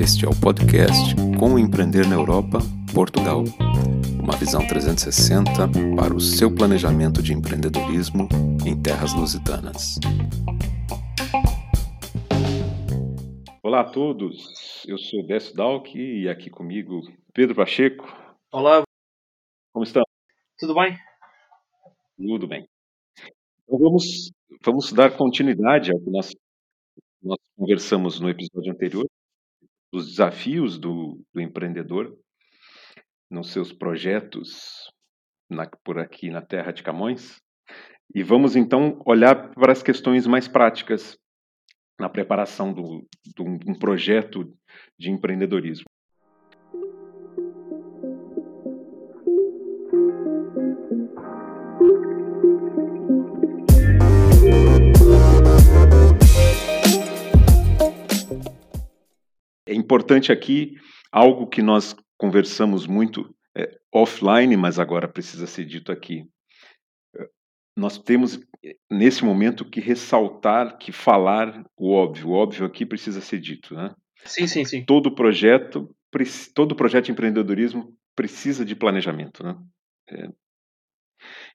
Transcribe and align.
Este 0.00 0.24
é 0.24 0.28
o 0.28 0.40
podcast 0.40 1.14
Como 1.38 1.58
Empreender 1.58 2.06
na 2.06 2.14
Europa, 2.14 2.58
Portugal. 2.94 3.44
Uma 4.22 4.36
visão 4.36 4.66
360 4.66 5.50
para 5.96 6.14
o 6.14 6.20
seu 6.20 6.54
planejamento 6.54 7.22
de 7.22 7.32
empreendedorismo 7.32 8.28
em 8.66 8.80
terras 8.80 9.14
lusitanas. 9.14 9.98
Olá 13.62 13.80
a 13.80 13.84
todos, 13.84 14.84
eu 14.86 14.98
sou 14.98 15.26
Décio 15.26 15.54
Dalk 15.56 15.96
e 15.98 16.28
aqui 16.28 16.50
comigo 16.50 17.00
Pedro 17.34 17.54
Pacheco. 17.54 18.06
Olá, 18.52 18.82
Como 19.72 19.84
estão? 19.84 20.02
tudo 20.58 20.74
bem? 20.74 20.96
Tudo 22.16 22.46
bem. 22.46 22.66
Então 23.64 23.78
vamos, 23.78 24.30
vamos 24.64 24.92
dar 24.92 25.16
continuidade 25.16 25.90
ao 25.90 25.98
que 25.98 26.10
nós, 26.10 26.30
nós 27.26 27.38
conversamos 27.56 28.20
no 28.20 28.30
episódio 28.30 28.72
anterior, 28.72 29.06
os 29.92 30.06
desafios 30.10 30.78
do, 30.78 31.20
do 31.34 31.40
empreendedor 31.40 32.16
nos 33.30 33.50
seus 33.50 33.72
projetos 33.72 34.90
na- 35.50 35.68
por 35.84 35.98
aqui 35.98 36.30
na 36.30 36.40
terra 36.40 36.72
de 36.72 36.82
Camões. 36.82 37.36
E 38.14 38.22
vamos 38.22 38.54
então 38.54 39.00
olhar 39.04 39.50
para 39.54 39.72
as 39.72 39.82
questões 39.82 40.26
mais 40.26 40.46
práticas 40.46 41.18
na 41.98 42.08
preparação 42.08 42.72
de 42.72 43.42
um 43.42 43.78
projeto 43.78 44.54
de 44.98 45.10
empreendedorismo. 45.10 45.86
Importante 59.76 60.32
aqui 60.32 60.74
algo 61.12 61.46
que 61.46 61.62
nós 61.62 61.94
conversamos 62.18 62.86
muito 62.86 63.34
é, 63.56 63.78
offline, 63.92 64.56
mas 64.56 64.78
agora 64.78 65.08
precisa 65.08 65.46
ser 65.46 65.64
dito 65.64 65.92
aqui. 65.92 66.24
É, 67.14 67.28
Nós 67.76 67.98
temos 67.98 68.40
eh, 68.64 68.76
nesse 68.90 69.24
momento 69.24 69.64
que 69.64 69.80
ressaltar, 69.80 70.78
que 70.78 70.92
falar 70.92 71.64
o 71.76 71.92
óbvio. 71.92 72.28
O 72.28 72.32
óbvio 72.32 72.66
aqui 72.66 72.84
precisa 72.84 73.20
ser 73.20 73.38
dito, 73.38 73.74
né? 73.74 73.94
Sim, 74.24 74.46
sim, 74.46 74.64
sim. 74.64 74.84
Todo 74.84 75.14
projeto, 75.14 75.94
todo 76.54 76.74
projeto 76.74 77.06
de 77.06 77.12
empreendedorismo 77.12 77.96
precisa 78.14 78.64
de 78.64 78.74
planejamento, 78.74 79.44
né? 79.44 79.56
É, 80.10 80.28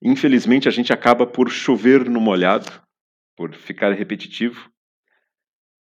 Infelizmente 0.01 0.67
a 0.67 0.71
gente 0.71 0.91
acaba 0.91 1.27
por 1.27 1.49
chover 1.49 2.09
no 2.09 2.19
molhado, 2.19 2.81
por 3.35 3.53
ficar 3.53 3.93
repetitivo, 3.93 4.71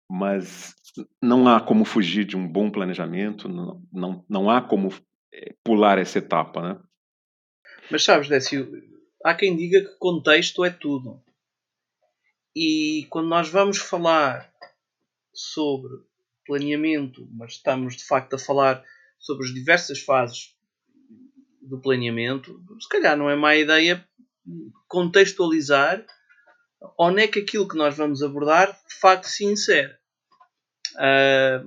mas 0.09 0.75
não 1.21 1.47
há 1.47 1.59
como 1.59 1.85
fugir 1.85 2.25
de 2.25 2.35
um 2.35 2.47
bom 2.47 2.69
planejamento, 2.69 3.47
não, 3.47 3.81
não, 3.91 4.25
não 4.27 4.49
há 4.49 4.61
como 4.61 4.93
eh, 5.33 5.55
pular 5.63 5.97
essa 5.97 6.19
etapa, 6.19 6.61
né? 6.61 6.79
Mas 7.89 8.03
sabes, 8.03 8.27
Décio, 8.27 8.71
há 9.23 9.33
quem 9.33 9.55
diga 9.55 9.81
que 9.81 9.97
contexto 9.97 10.63
é 10.63 10.69
tudo. 10.69 11.21
E 12.55 13.07
quando 13.09 13.27
nós 13.27 13.49
vamos 13.49 13.77
falar 13.77 14.51
sobre 15.33 15.93
planeamento, 16.45 17.27
mas 17.31 17.53
estamos 17.53 17.95
de 17.95 18.05
facto 18.05 18.35
a 18.35 18.39
falar 18.39 18.83
sobre 19.19 19.45
as 19.45 19.53
diversas 19.53 19.99
fases 19.99 20.55
do 21.61 21.79
planeamento, 21.79 22.61
se 22.81 22.89
calhar 22.89 23.15
não 23.15 23.29
é 23.29 23.35
má 23.35 23.55
ideia 23.55 24.05
contextualizar 24.87 26.05
onde 26.97 27.21
é 27.21 27.27
que 27.27 27.39
aquilo 27.39 27.67
que 27.67 27.77
nós 27.77 27.95
vamos 27.95 28.23
abordar 28.23 28.71
de 28.87 28.95
facto 28.99 29.25
se 29.25 29.45
insere. 29.45 29.95
Ah, 30.97 31.63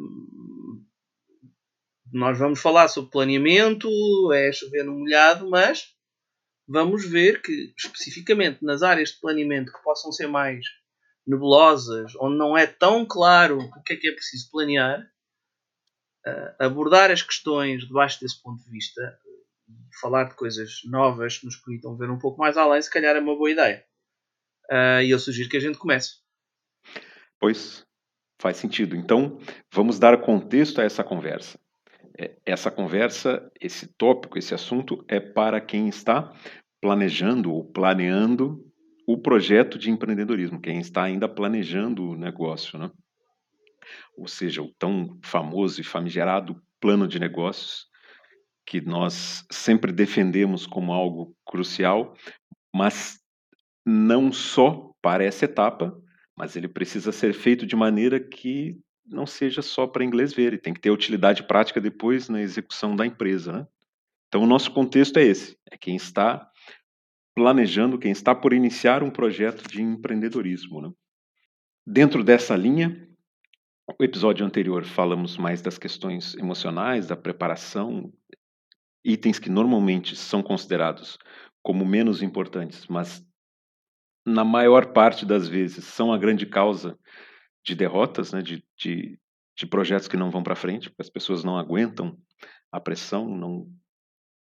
nós 2.12 2.38
vamos 2.38 2.60
falar 2.60 2.86
sobre 2.88 3.10
planeamento, 3.10 3.88
é 4.32 4.52
chover 4.52 4.84
no 4.84 4.96
molhado, 4.96 5.50
mas 5.50 5.92
vamos 6.66 7.04
ver 7.04 7.42
que, 7.42 7.74
especificamente 7.76 8.64
nas 8.64 8.82
áreas 8.82 9.10
de 9.10 9.20
planeamento 9.20 9.72
que 9.72 9.82
possam 9.82 10.12
ser 10.12 10.28
mais 10.28 10.64
nebulosas, 11.26 12.12
onde 12.20 12.36
não 12.36 12.56
é 12.56 12.66
tão 12.66 13.04
claro 13.04 13.58
o 13.58 13.82
que 13.82 13.94
é 13.94 13.96
que 13.96 14.08
é 14.08 14.12
preciso 14.12 14.48
planear, 14.50 15.04
ah, 16.24 16.56
abordar 16.60 17.10
as 17.10 17.22
questões 17.22 17.84
debaixo 17.84 18.20
desse 18.20 18.40
ponto 18.40 18.62
de 18.62 18.70
vista, 18.70 19.18
falar 20.00 20.24
de 20.24 20.34
coisas 20.34 20.82
novas 20.84 21.38
que 21.38 21.46
nos 21.46 21.56
permitam 21.56 21.96
ver 21.96 22.10
um 22.10 22.18
pouco 22.18 22.38
mais 22.38 22.56
além, 22.56 22.80
se 22.80 22.90
calhar 22.90 23.16
é 23.16 23.20
uma 23.20 23.36
boa 23.36 23.50
ideia. 23.50 23.84
Ah, 24.70 25.02
E 25.02 25.10
eu 25.10 25.18
sugiro 25.18 25.48
que 25.48 25.56
a 25.56 25.60
gente 25.60 25.78
comece. 25.78 26.22
Pois 27.40 27.84
faz 28.44 28.58
sentido. 28.58 28.94
Então, 28.94 29.38
vamos 29.72 29.98
dar 29.98 30.20
contexto 30.20 30.78
a 30.78 30.84
essa 30.84 31.02
conversa. 31.02 31.58
É, 32.18 32.36
Essa 32.44 32.70
conversa, 32.70 33.50
esse 33.58 33.86
tópico, 33.96 34.38
esse 34.38 34.54
assunto 34.54 35.02
é 35.08 35.18
para 35.18 35.62
quem 35.62 35.88
está 35.88 36.30
planejando 36.78 37.50
ou 37.50 37.64
planeando 37.64 38.62
o 39.06 39.16
projeto 39.16 39.78
de 39.78 39.90
empreendedorismo, 39.90 40.60
quem 40.60 40.78
está 40.78 41.04
ainda 41.04 41.26
planejando 41.26 42.10
o 42.10 42.16
negócio, 42.16 42.78
né? 42.78 42.90
Ou 44.14 44.28
seja, 44.28 44.60
o 44.62 44.70
tão 44.78 45.18
famoso 45.24 45.80
e 45.80 45.84
famigerado 45.84 46.62
plano 46.78 47.08
de 47.08 47.18
negócios 47.18 47.86
que 48.66 48.82
nós 48.82 49.46
sempre 49.50 49.90
defendemos 49.90 50.66
como 50.66 50.92
algo 50.92 51.34
crucial, 51.46 52.14
mas 52.74 53.18
não 53.86 54.30
só 54.30 54.90
para 55.00 55.24
essa 55.24 55.46
etapa, 55.46 55.98
mas 56.36 56.56
ele 56.56 56.68
precisa 56.68 57.12
ser 57.12 57.32
feito 57.32 57.66
de 57.66 57.76
maneira 57.76 58.18
que 58.18 58.78
não 59.06 59.26
seja 59.26 59.62
só 59.62 59.86
para 59.86 60.04
inglês 60.04 60.32
ver, 60.32 60.54
e 60.54 60.58
tem 60.58 60.72
que 60.72 60.80
ter 60.80 60.90
utilidade 60.90 61.42
prática 61.42 61.80
depois 61.80 62.28
na 62.28 62.40
execução 62.40 62.96
da 62.96 63.06
empresa, 63.06 63.52
né? 63.52 63.66
Então 64.28 64.42
o 64.42 64.46
nosso 64.46 64.72
contexto 64.72 65.18
é 65.18 65.22
esse, 65.22 65.56
é 65.70 65.76
quem 65.76 65.94
está 65.94 66.50
planejando, 67.34 67.98
quem 67.98 68.10
está 68.10 68.34
por 68.34 68.52
iniciar 68.52 69.02
um 69.02 69.10
projeto 69.10 69.68
de 69.68 69.82
empreendedorismo, 69.82 70.80
né? 70.80 70.90
Dentro 71.86 72.24
dessa 72.24 72.56
linha, 72.56 73.06
o 73.86 74.02
episódio 74.02 74.46
anterior 74.46 74.84
falamos 74.84 75.36
mais 75.36 75.60
das 75.60 75.76
questões 75.76 76.34
emocionais, 76.36 77.06
da 77.06 77.16
preparação, 77.16 78.10
itens 79.04 79.38
que 79.38 79.50
normalmente 79.50 80.16
são 80.16 80.42
considerados 80.42 81.18
como 81.62 81.84
menos 81.84 82.22
importantes, 82.22 82.86
mas 82.86 83.22
na 84.24 84.44
maior 84.44 84.92
parte 84.92 85.26
das 85.26 85.48
vezes 85.48 85.84
são 85.84 86.12
a 86.12 86.18
grande 86.18 86.46
causa 86.46 86.98
de 87.64 87.74
derrotas, 87.74 88.32
né, 88.32 88.42
de, 88.42 88.64
de, 88.76 89.18
de 89.56 89.66
projetos 89.66 90.08
que 90.08 90.16
não 90.16 90.30
vão 90.30 90.42
para 90.42 90.56
frente, 90.56 90.88
porque 90.88 91.02
as 91.02 91.10
pessoas 91.10 91.44
não 91.44 91.58
aguentam 91.58 92.16
a 92.72 92.80
pressão, 92.80 93.28
não 93.28 93.68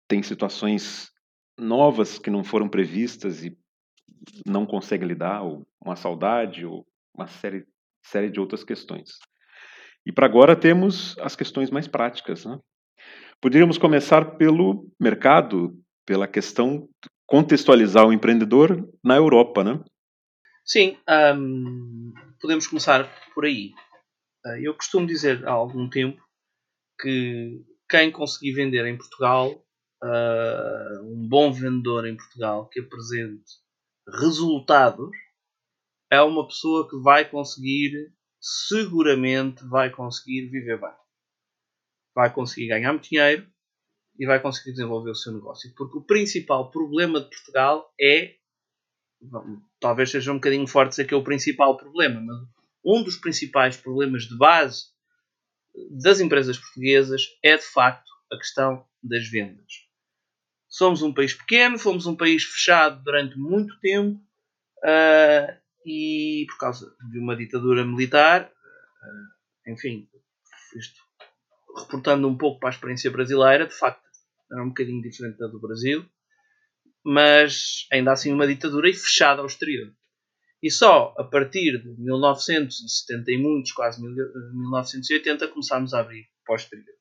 tem 0.09 0.23
situações 0.23 1.11
novas 1.59 2.19
que 2.19 2.31
não 2.31 2.45
foram 2.45 2.69
previstas 2.69 3.45
e 3.45 3.57
não 4.47 4.67
conseguem 4.67 5.09
lidar, 5.09 5.43
ou 5.43 5.67
uma 5.85 5.97
saudade, 5.97 6.65
ou 6.65 6.87
uma 7.15 7.27
série, 7.27 7.67
série 8.05 8.31
de 8.31 8.41
outras 8.41 8.65
questões. 8.65 9.19
E 10.05 10.13
para 10.13 10.27
agora 10.27 10.57
temos 10.57 11.17
as 11.19 11.37
questões 11.37 11.71
mais 11.71 11.87
práticas. 11.87 12.45
Né? 12.45 12.59
Poderíamos 13.41 13.79
começar 13.79 14.37
pelo 14.37 14.89
mercado, 15.01 15.79
pela 16.07 16.27
questão 16.27 16.89
contextualizar 17.33 18.07
o 18.07 18.13
empreendedor 18.13 18.87
na 19.03 19.17
Europa, 19.17 19.65
né? 19.65 19.83
Sim, 20.67 20.99
hum, 21.35 22.13
podemos 22.39 22.67
começar 22.67 23.11
por 23.33 23.47
aí. 23.47 23.73
Ah, 24.45 24.61
Eu 24.61 24.75
costumo 24.75 25.07
dizer 25.07 25.49
há 25.49 25.51
algum 25.51 25.89
tempo 25.89 26.23
que 27.01 27.65
quem 27.89 28.13
conseguir 28.13 28.53
vender 28.53 28.85
em 28.85 28.99
Portugal, 28.99 29.65
ah, 30.03 31.01
um 31.05 31.27
bom 31.27 31.51
vendedor 31.51 32.07
em 32.07 32.19
Portugal 32.19 32.69
que 32.69 32.81
apresente 32.81 33.51
resultados, 34.21 35.11
é 36.11 36.21
uma 36.21 36.47
pessoa 36.47 36.87
que 36.87 36.99
vai 36.99 37.27
conseguir, 37.27 38.13
seguramente 38.43 39.65
vai 39.71 39.89
conseguir 39.89 40.51
viver 40.51 40.79
bem. 40.79 40.93
Vai 42.15 42.31
conseguir 42.31 42.69
ganhar 42.69 42.93
muito 42.93 43.09
dinheiro 43.09 43.51
e 44.19 44.27
vai 44.27 44.41
conseguir 44.41 44.73
desenvolver 44.73 45.11
o 45.11 45.15
seu 45.15 45.33
negócio. 45.33 45.73
Porque 45.77 45.99
o 45.99 46.03
principal 46.03 46.71
problema 46.71 47.21
de 47.21 47.29
Portugal 47.29 47.93
é 48.01 48.37
talvez 49.81 50.11
seja 50.11 50.33
um 50.33 50.37
bocadinho 50.37 50.67
forte 50.67 50.91
dizer 50.91 51.07
que 51.07 51.15
é 51.15 51.17
o 51.17 51.25
principal 51.25 51.77
problema, 51.77 52.21
mas 52.21 52.37
um 52.85 53.03
dos 53.03 53.17
principais 53.17 53.77
problemas 53.77 54.25
de 54.25 54.37
base 54.37 54.87
das 55.91 56.21
empresas 56.21 56.59
portuguesas 56.59 57.23
é 57.43 57.57
de 57.57 57.65
facto 57.65 58.11
a 58.33 58.37
questão 58.37 58.85
das 59.03 59.29
vendas. 59.29 59.89
Somos 60.69 61.03
um 61.03 61.13
país 61.13 61.35
pequeno, 61.35 61.79
fomos 61.79 62.07
um 62.07 62.17
país 62.17 62.45
fechado 62.45 63.03
durante 63.03 63.39
muito 63.39 63.79
tempo 63.81 64.21
ah, 64.85 65.57
e 65.85 66.47
por 66.49 66.59
causa 66.59 66.95
de 67.11 67.19
uma 67.19 67.37
ditadura 67.37 67.85
militar, 67.85 68.51
ah, 69.03 69.71
enfim, 69.71 70.09
isto 70.77 71.01
reportando 71.77 72.29
um 72.29 72.37
pouco 72.37 72.61
para 72.61 72.71
a 72.71 72.73
experiência 72.73 73.11
brasileira, 73.11 73.67
de 73.67 73.75
facto 73.75 74.02
era 74.53 74.63
um 74.63 74.69
bocadinho 74.69 75.03
diferente 75.03 75.39
da 75.39 75.47
do 75.47 75.61
Brasil 75.61 76.05
mas 77.05 77.87
ainda 77.93 78.13
assim 78.13 78.33
uma 78.33 78.47
ditadura 78.47 78.89
e 78.89 78.95
fechada 78.95 79.41
ao 79.41 79.47
exterior. 79.47 79.93
E 80.63 80.71
só 80.71 81.15
a 81.19 81.25
partir 81.25 81.83
de 81.83 82.01
1970 82.01 83.33
e 83.33 83.39
muitos, 83.39 83.73
quase 83.73 84.01
1980, 84.01 85.49
começámos 85.49 85.93
a 85.93 86.01
abrir 86.01 86.29
pós-exterior. 86.47 86.95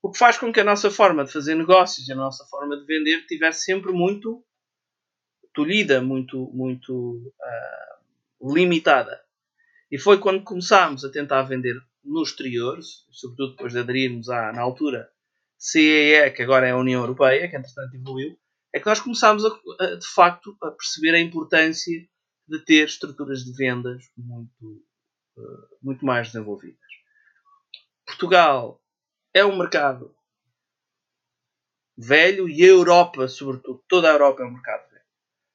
O 0.00 0.12
que 0.12 0.18
faz 0.18 0.38
com 0.38 0.52
que 0.52 0.60
a 0.60 0.64
nossa 0.64 0.90
forma 0.90 1.24
de 1.24 1.32
fazer 1.32 1.56
negócios 1.56 2.06
e 2.06 2.12
a 2.12 2.16
nossa 2.16 2.44
forma 2.44 2.76
de 2.76 2.84
vender 2.86 3.18
estivesse 3.18 3.64
sempre 3.64 3.90
muito 3.90 4.44
tolhida, 5.52 6.00
muito, 6.00 6.50
muito 6.52 7.32
uh, 8.40 8.54
limitada. 8.54 9.20
E 9.90 9.98
foi 9.98 10.18
quando 10.18 10.44
começámos 10.44 11.04
a 11.04 11.10
tentar 11.10 11.42
vender 11.42 11.76
no 12.04 12.22
exterior, 12.22 12.78
sobretudo 13.10 13.52
depois 13.52 13.72
de 13.72 13.78
aderirmos 13.78 14.28
à, 14.28 14.52
na 14.52 14.60
altura, 14.60 15.10
CEE, 15.64 16.30
que 16.32 16.42
agora 16.42 16.68
é 16.68 16.72
a 16.72 16.76
União 16.76 17.00
Europeia, 17.00 17.48
que 17.48 17.56
entretanto 17.56 17.94
evoluiu, 17.94 18.38
é 18.70 18.78
que 18.78 18.84
nós 18.84 19.00
começámos 19.00 19.44
a, 19.46 19.48
a, 19.80 19.94
de 19.94 20.06
facto 20.06 20.54
a 20.62 20.70
perceber 20.70 21.14
a 21.14 21.20
importância 21.20 22.06
de 22.46 22.64
ter 22.66 22.86
estruturas 22.86 23.44
de 23.44 23.52
vendas 23.56 24.04
muito, 24.14 24.84
uh, 25.38 25.76
muito 25.82 26.04
mais 26.04 26.26
desenvolvidas. 26.26 26.78
Portugal 28.04 28.78
é 29.32 29.42
um 29.42 29.56
mercado 29.56 30.14
velho 31.96 32.46
e 32.46 32.62
a 32.62 32.68
Europa, 32.68 33.26
sobretudo, 33.26 33.82
toda 33.88 34.10
a 34.10 34.12
Europa 34.12 34.42
é 34.42 34.46
um 34.46 34.52
mercado 34.52 34.86
velho. 34.90 35.04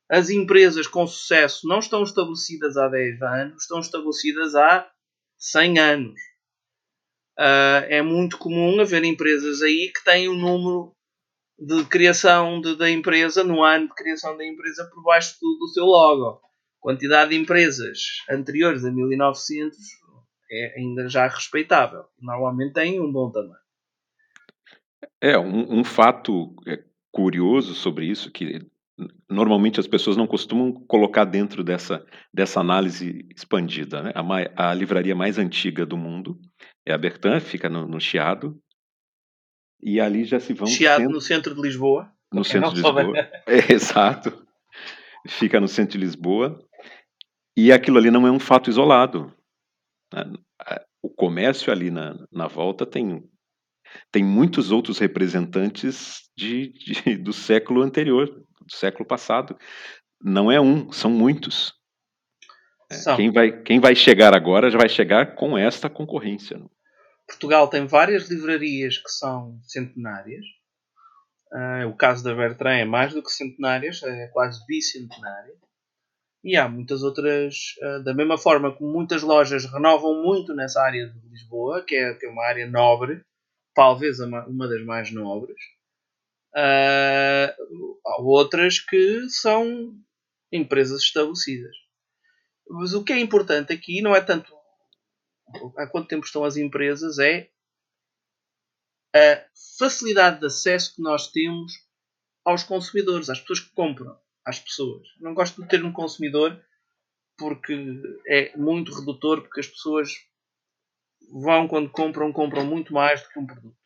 As 0.09 0.31
empresas 0.31 0.87
com 0.87 1.05
sucesso 1.05 1.67
não 1.67 1.77
estão 1.77 2.01
estabelecidas 2.01 2.77
há 2.77 2.87
10 2.87 3.21
anos, 3.21 3.61
estão 3.61 3.79
estabelecidas 3.79 4.55
há 4.55 4.91
100 5.37 5.77
anos. 5.77 6.19
Uh, 7.39 7.87
é 7.87 8.01
muito 8.01 8.37
comum 8.37 8.81
haver 8.81 9.05
empresas 9.05 9.61
aí 9.61 9.93
que 9.95 10.03
têm 10.03 10.27
o 10.27 10.33
um 10.33 10.37
número 10.37 10.93
de 11.57 11.85
criação 11.85 12.59
de, 12.59 12.75
da 12.75 12.91
empresa, 12.91 13.45
no 13.45 13.63
ano 13.63 13.87
de 13.87 13.95
criação 13.95 14.35
da 14.35 14.45
empresa, 14.45 14.89
por 14.93 15.01
baixo 15.03 15.37
do, 15.39 15.57
do 15.57 15.67
seu 15.69 15.85
logo. 15.85 16.41
quantidade 16.81 17.29
de 17.29 17.37
empresas 17.37 17.99
anteriores 18.29 18.83
a 18.83 18.91
1900 18.91 19.77
é 20.51 20.79
ainda 20.79 21.07
já 21.07 21.27
respeitável. 21.27 22.03
Normalmente 22.19 22.73
tem 22.73 22.99
um 22.99 23.09
bom 23.09 23.31
tamanho. 23.31 23.55
É, 25.21 25.37
um, 25.37 25.79
um 25.79 25.83
fato 25.85 26.53
é, 26.67 26.83
curioso 27.09 27.73
sobre 27.73 28.05
isso, 28.05 28.31
que 28.31 28.67
normalmente 29.29 29.79
as 29.79 29.87
pessoas 29.87 30.17
não 30.17 30.27
costumam 30.27 30.73
colocar 30.87 31.25
dentro 31.25 31.63
dessa, 31.63 32.05
dessa 32.33 32.59
análise 32.59 33.25
expandida. 33.35 34.03
Né? 34.03 34.11
A, 34.15 34.69
a 34.69 34.73
livraria 34.73 35.15
mais 35.15 35.37
antiga 35.37 35.85
do 35.85 35.97
mundo 35.97 36.39
é 36.85 36.93
a 36.93 36.97
Bertin, 36.97 37.39
fica 37.39 37.69
no, 37.69 37.87
no 37.87 37.99
Chiado, 37.99 38.59
e 39.81 39.99
ali 39.99 40.25
já 40.25 40.39
se 40.39 40.53
vão... 40.53 40.67
Chiado 40.67 41.09
no 41.09 41.21
centro 41.21 41.55
de 41.55 41.61
Lisboa. 41.61 42.11
No 42.33 42.43
centro 42.43 42.69
de 42.71 42.81
Lisboa, 42.81 43.17
é, 43.47 43.73
exato. 43.73 44.45
Fica 45.27 45.59
no 45.59 45.67
centro 45.67 45.97
de 45.97 46.05
Lisboa, 46.05 46.59
e 47.55 47.71
aquilo 47.71 47.97
ali 47.97 48.11
não 48.11 48.27
é 48.27 48.31
um 48.31 48.39
fato 48.39 48.69
isolado. 48.69 49.33
Né? 50.13 50.23
O 51.01 51.09
comércio 51.09 51.71
ali 51.71 51.89
na, 51.89 52.15
na 52.31 52.47
volta 52.47 52.85
tem 52.85 53.23
tem 54.11 54.23
muitos 54.23 54.71
outros 54.71 54.99
representantes 54.99 56.29
de, 56.37 56.71
de, 56.73 57.17
do 57.17 57.33
século 57.33 57.81
anterior, 57.81 58.29
do 58.69 58.75
século 58.75 59.05
passado. 59.05 59.57
Não 60.21 60.51
é 60.51 60.59
um, 60.59 60.91
são 60.91 61.09
muitos. 61.11 61.73
É, 62.91 63.15
quem, 63.15 63.31
vai, 63.31 63.51
quem 63.51 63.79
vai 63.79 63.95
chegar 63.95 64.35
agora 64.35 64.69
já 64.69 64.77
vai 64.77 64.89
chegar 64.89 65.35
com 65.35 65.57
esta 65.57 65.89
concorrência. 65.89 66.57
Não? 66.57 66.69
Portugal 67.27 67.67
tem 67.67 67.85
várias 67.85 68.29
livrarias 68.29 68.97
que 68.97 69.09
são 69.09 69.59
centenárias. 69.63 70.45
Uh, 71.51 71.87
o 71.87 71.95
caso 71.95 72.23
da 72.23 72.33
Bertrand 72.33 72.79
é 72.79 72.85
mais 72.85 73.13
do 73.13 73.23
que 73.23 73.31
centenárias, 73.31 74.01
é 74.03 74.27
quase 74.27 74.63
bicentenária. 74.67 75.53
E 76.43 76.55
há 76.55 76.69
muitas 76.69 77.03
outras, 77.03 77.75
uh, 77.81 78.03
da 78.03 78.13
mesma 78.13 78.37
forma 78.37 78.75
como 78.75 78.91
muitas 78.91 79.21
lojas 79.21 79.65
renovam 79.65 80.23
muito 80.23 80.53
nessa 80.53 80.81
área 80.81 81.07
de 81.07 81.29
Lisboa, 81.29 81.83
que 81.83 81.95
é, 81.95 82.13
que 82.13 82.25
é 82.25 82.29
uma 82.29 82.45
área 82.45 82.67
nobre, 82.67 83.21
talvez 83.73 84.19
uma 84.19 84.67
das 84.67 84.83
mais 84.85 85.11
nobres. 85.11 85.59
Uh, 86.55 87.99
há 88.05 88.21
outras 88.21 88.79
que 88.79 89.29
são 89.29 89.95
empresas 90.51 91.01
estabelecidas. 91.01 91.75
Mas 92.67 92.93
o 92.93 93.03
que 93.03 93.13
é 93.13 93.19
importante 93.19 93.73
aqui 93.73 94.01
não 94.01 94.15
é 94.15 94.21
tanto 94.21 94.53
há 95.77 95.87
quanto 95.87 96.07
tempo 96.07 96.25
estão 96.25 96.43
as 96.43 96.57
empresas, 96.57 97.17
é 97.19 97.49
a 99.15 99.45
facilidade 99.77 100.39
de 100.39 100.45
acesso 100.45 100.95
que 100.95 101.01
nós 101.01 101.31
temos 101.31 101.73
aos 102.45 102.63
consumidores, 102.63 103.29
às 103.29 103.39
pessoas 103.39 103.59
que 103.61 103.73
compram, 103.73 104.17
às 104.45 104.59
pessoas. 104.59 105.07
Não 105.19 105.33
gosto 105.33 105.61
de 105.61 105.67
ter 105.67 105.83
um 105.83 105.91
consumidor 105.91 106.63
porque 107.37 107.73
é 108.27 108.55
muito 108.57 108.93
redutor, 108.93 109.41
porque 109.41 109.61
as 109.61 109.67
pessoas 109.67 110.13
vão 111.31 111.67
quando 111.67 111.89
compram, 111.89 112.31
compram 112.33 112.65
muito 112.65 112.93
mais 112.93 113.21
do 113.23 113.29
que 113.29 113.39
um 113.39 113.47
produto. 113.47 113.77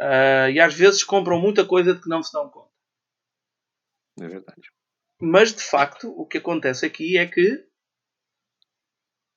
Uh, 0.00 0.50
e 0.52 0.60
às 0.60 0.74
vezes 0.74 1.02
compram 1.02 1.40
muita 1.40 1.64
coisa 1.64 1.94
de 1.94 2.00
que 2.00 2.08
não 2.08 2.22
se 2.22 2.32
dão 2.32 2.48
conta. 2.48 2.70
É 4.20 4.28
verdade. 4.28 4.70
Mas 5.20 5.52
de 5.52 5.62
facto, 5.62 6.08
o 6.10 6.26
que 6.26 6.38
acontece 6.38 6.86
aqui 6.86 7.18
é 7.18 7.26
que 7.26 7.66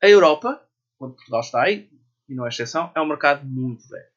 a 0.01 0.07
Europa, 0.07 0.67
onde 0.99 1.15
Portugal 1.15 1.41
está 1.41 1.63
aí, 1.63 1.89
e 2.29 2.35
não 2.35 2.45
é 2.45 2.49
exceção, 2.49 2.91
é 2.95 3.01
um 3.01 3.07
mercado 3.07 3.45
muito 3.45 3.87
velho. 3.87 4.11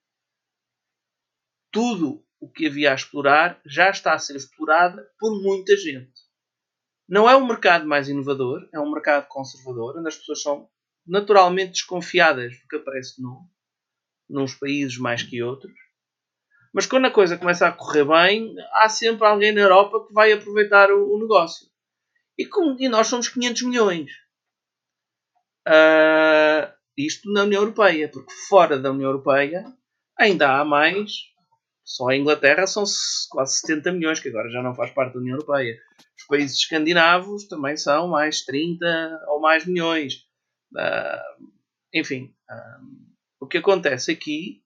Tudo 1.70 2.25
o 2.38 2.50
que 2.50 2.67
havia 2.67 2.93
a 2.93 2.94
explorar 2.94 3.61
já 3.64 3.91
está 3.91 4.12
a 4.12 4.19
ser 4.19 4.37
explorado 4.37 5.02
por 5.19 5.43
muita 5.43 5.76
gente. 5.76 6.12
Não 7.08 7.29
é 7.29 7.37
um 7.37 7.46
mercado 7.46 7.87
mais 7.87 8.08
inovador, 8.08 8.69
é 8.73 8.79
um 8.79 8.91
mercado 8.91 9.26
conservador, 9.29 9.99
onde 9.99 10.08
as 10.08 10.17
pessoas 10.17 10.43
são 10.43 10.70
naturalmente 11.06 11.73
desconfiadas 11.73 12.58
do 12.58 12.69
que 12.69 12.76
aparece 12.76 13.20
no, 13.20 13.50
nos 14.29 14.55
países 14.55 14.96
mais 14.99 15.23
que 15.23 15.43
outros. 15.43 15.75
Mas 16.75 16.87
quando 16.87 17.06
a 17.06 17.11
coisa 17.11 17.38
começa 17.38 17.69
a 17.69 17.73
correr 17.73 18.05
bem, 18.05 18.53
há 18.73 18.88
sempre 18.88 19.25
alguém 19.25 19.53
na 19.53 19.61
Europa 19.61 20.09
que 20.09 20.12
vai 20.12 20.32
aproveitar 20.32 20.91
o, 20.91 21.15
o 21.15 21.21
negócio. 21.21 21.69
E, 22.37 22.44
com, 22.44 22.76
e, 22.81 22.88
nós 22.88 23.06
somos 23.06 23.29
500 23.29 23.62
milhões. 23.62 24.11
Uh, 25.69 26.69
isto 26.99 27.32
na 27.32 27.44
União 27.44 27.62
Europeia, 27.62 28.09
porque 28.09 28.32
fora 28.49 28.76
da 28.76 28.91
União 28.91 29.09
Europeia 29.09 29.65
ainda 30.19 30.59
há 30.59 30.65
mais. 30.65 31.12
Só 31.85 32.09
a 32.09 32.17
Inglaterra 32.17 32.67
são 32.67 32.82
quase 33.31 33.61
70 33.61 33.93
milhões, 33.93 34.19
que 34.19 34.29
agora 34.29 34.50
já 34.50 34.61
não 34.61 34.75
faz 34.75 34.91
parte 34.91 35.15
da 35.15 35.20
União 35.20 35.37
Europeia. 35.37 35.79
Os 36.19 36.27
países 36.27 36.56
escandinavos 36.56 37.47
também 37.47 37.77
são 37.77 38.09
mais 38.09 38.41
30 38.44 39.27
ou 39.29 39.41
mais 39.41 39.65
milhões. 39.65 40.25
Uh, 40.75 41.51
enfim, 41.93 42.34
uh, 42.51 43.15
o 43.39 43.46
que 43.46 43.58
acontece 43.58 44.10
aqui 44.10 44.64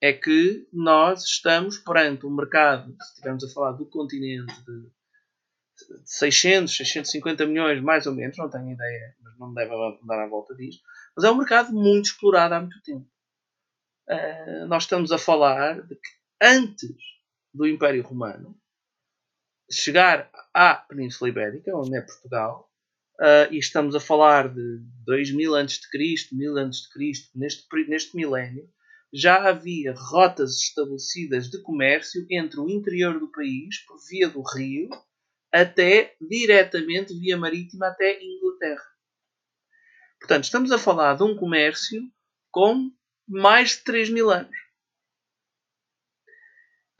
é 0.00 0.12
que 0.12 0.66
nós 0.72 1.24
estamos 1.24 1.78
perante 1.78 2.26
um 2.26 2.34
mercado, 2.34 2.94
se 3.00 3.08
estivermos 3.10 3.44
a 3.44 3.48
falar 3.48 3.72
do 3.72 3.84
continente, 3.86 4.54
de 4.64 4.90
600, 6.04 6.74
650 6.74 7.46
milhões, 7.46 7.82
mais 7.82 8.06
ou 8.06 8.14
menos, 8.14 8.36
não 8.38 8.48
tenho 8.48 8.70
ideia, 8.70 9.14
mas 9.22 9.38
não 9.38 9.52
deve 9.52 9.70
dar 10.06 10.24
à 10.24 10.26
volta 10.26 10.54
disso. 10.54 10.80
Mas 11.14 11.24
é 11.24 11.30
um 11.30 11.36
mercado 11.36 11.72
muito 11.72 12.06
explorado 12.06 12.54
há 12.54 12.60
muito 12.60 12.80
tempo. 12.82 13.06
Uh, 14.08 14.66
nós 14.66 14.84
estamos 14.84 15.12
a 15.12 15.18
falar 15.18 15.82
de 15.82 15.94
que 15.94 16.08
antes 16.42 16.96
do 17.52 17.66
Império 17.66 18.02
Romano 18.02 18.58
chegar 19.70 20.30
à 20.52 20.74
Península 20.74 21.30
Ibérica, 21.30 21.76
onde 21.76 21.96
é 21.96 22.00
Portugal, 22.00 22.70
Uh, 23.20 23.52
e 23.52 23.58
estamos 23.58 23.94
a 23.94 24.00
falar 24.00 24.48
de 24.48 24.78
2000 25.04 25.54
a.C., 25.54 25.78
1000 26.32 26.56
a.C., 26.56 27.28
neste, 27.34 27.68
neste 27.86 28.16
milénio, 28.16 28.66
já 29.12 29.48
havia 29.48 29.92
rotas 29.94 30.56
estabelecidas 30.56 31.48
de 31.50 31.60
comércio 31.62 32.24
entre 32.30 32.60
o 32.60 32.68
interior 32.68 33.18
do 33.18 33.30
país, 33.30 33.84
por 33.84 33.98
via 34.08 34.28
do 34.28 34.42
rio, 34.42 34.88
até 35.52 36.16
diretamente 36.20 37.18
via 37.18 37.36
marítima 37.36 37.88
até 37.88 38.22
Inglaterra. 38.22 38.84
Portanto, 40.20 40.44
estamos 40.44 40.70
a 40.70 40.78
falar 40.78 41.16
de 41.16 41.24
um 41.24 41.36
comércio 41.36 42.00
com 42.50 42.90
mais 43.26 43.70
de 43.70 43.84
3 43.84 44.10
mil 44.10 44.30
anos. 44.30 44.56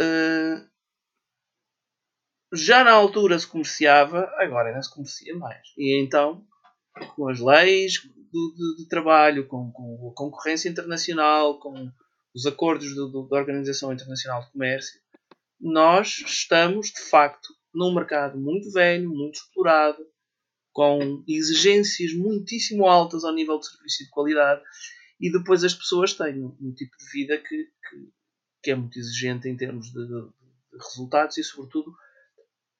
Uh, 0.00 0.68
já 2.52 2.82
na 2.82 2.92
altura 2.92 3.38
se 3.38 3.46
comerciava, 3.46 4.28
agora 4.38 4.74
não 4.74 4.82
se 4.82 4.92
comercia 4.92 5.36
mais. 5.36 5.60
E 5.76 6.02
então, 6.02 6.44
com 7.14 7.28
as 7.28 7.38
leis 7.38 7.92
de, 7.92 8.76
de 8.78 8.88
trabalho, 8.88 9.46
com, 9.46 9.70
com, 9.70 10.10
a 10.10 10.14
concorrência 10.16 10.68
internacional, 10.68 11.60
com 11.60 11.90
os 12.34 12.46
acordos 12.46 12.94
do, 12.94 13.08
do, 13.08 13.28
da 13.28 13.36
Organização 13.36 13.92
Internacional 13.92 14.42
de 14.42 14.52
Comércio, 14.52 15.00
nós 15.60 16.18
estamos, 16.26 16.88
de 16.88 17.02
facto, 17.10 17.48
num 17.74 17.94
mercado 17.94 18.38
muito 18.38 18.70
velho, 18.72 19.08
muito 19.08 19.36
explorado, 19.36 20.04
com 20.72 21.24
exigências 21.28 22.14
muitíssimo 22.14 22.86
altas 22.86 23.24
ao 23.24 23.34
nível 23.34 23.58
de 23.58 23.66
serviço 23.66 24.02
e 24.02 24.06
de 24.06 24.10
qualidade, 24.10 24.62
e 25.20 25.30
depois 25.30 25.64
as 25.64 25.74
pessoas 25.74 26.14
têm 26.14 26.42
um, 26.42 26.56
um 26.60 26.72
tipo 26.72 26.96
de 26.96 27.04
vida 27.12 27.36
que, 27.38 27.64
que, 27.64 28.08
que, 28.62 28.70
é 28.70 28.74
muito 28.74 28.98
exigente 28.98 29.48
em 29.48 29.56
termos 29.56 29.92
de, 29.92 30.06
de 30.06 30.28
resultados 30.78 31.36
e, 31.36 31.44
sobretudo, 31.44 31.92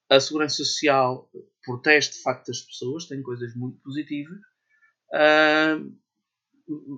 a 0.08 0.18
segurança 0.18 0.56
social 0.56 1.30
protege 1.64 2.10
de 2.10 2.22
facto 2.22 2.50
as 2.50 2.62
pessoas, 2.62 3.06
tem 3.06 3.22
coisas 3.22 3.54
muito 3.54 3.78
positivas, 3.80 4.38
uh, 5.12 5.96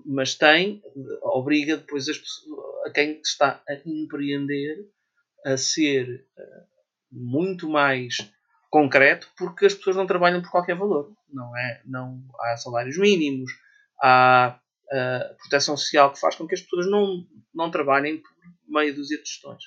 mas 0.04 0.34
tem, 0.34 0.82
obriga 1.22 1.76
depois 1.76 2.08
as 2.08 2.18
pessoas, 2.18 2.86
a 2.86 2.90
quem 2.90 3.20
está 3.20 3.62
a 3.68 3.74
empreender 3.86 4.86
a 5.44 5.56
ser 5.56 6.26
uh, 6.36 6.66
muito 7.10 7.68
mais 7.68 8.16
concreto 8.70 9.28
porque 9.36 9.66
as 9.66 9.74
pessoas 9.74 9.96
não 9.96 10.06
trabalham 10.06 10.40
por 10.40 10.50
qualquer 10.50 10.76
valor. 10.76 11.12
Não 11.32 11.56
é? 11.56 11.82
Não, 11.84 12.22
há 12.40 12.56
salários 12.56 12.98
mínimos, 12.98 13.50
há 14.02 14.58
uh, 14.86 15.36
proteção 15.38 15.76
social 15.76 16.12
que 16.12 16.20
faz 16.20 16.34
com 16.34 16.46
que 16.46 16.54
as 16.54 16.62
pessoas 16.62 16.90
não, 16.90 17.26
não 17.54 17.70
trabalhem 17.70 18.18
por 18.18 18.30
meia 18.68 18.92
dúzia 18.92 19.18
de 19.18 19.28
gestões. 19.28 19.62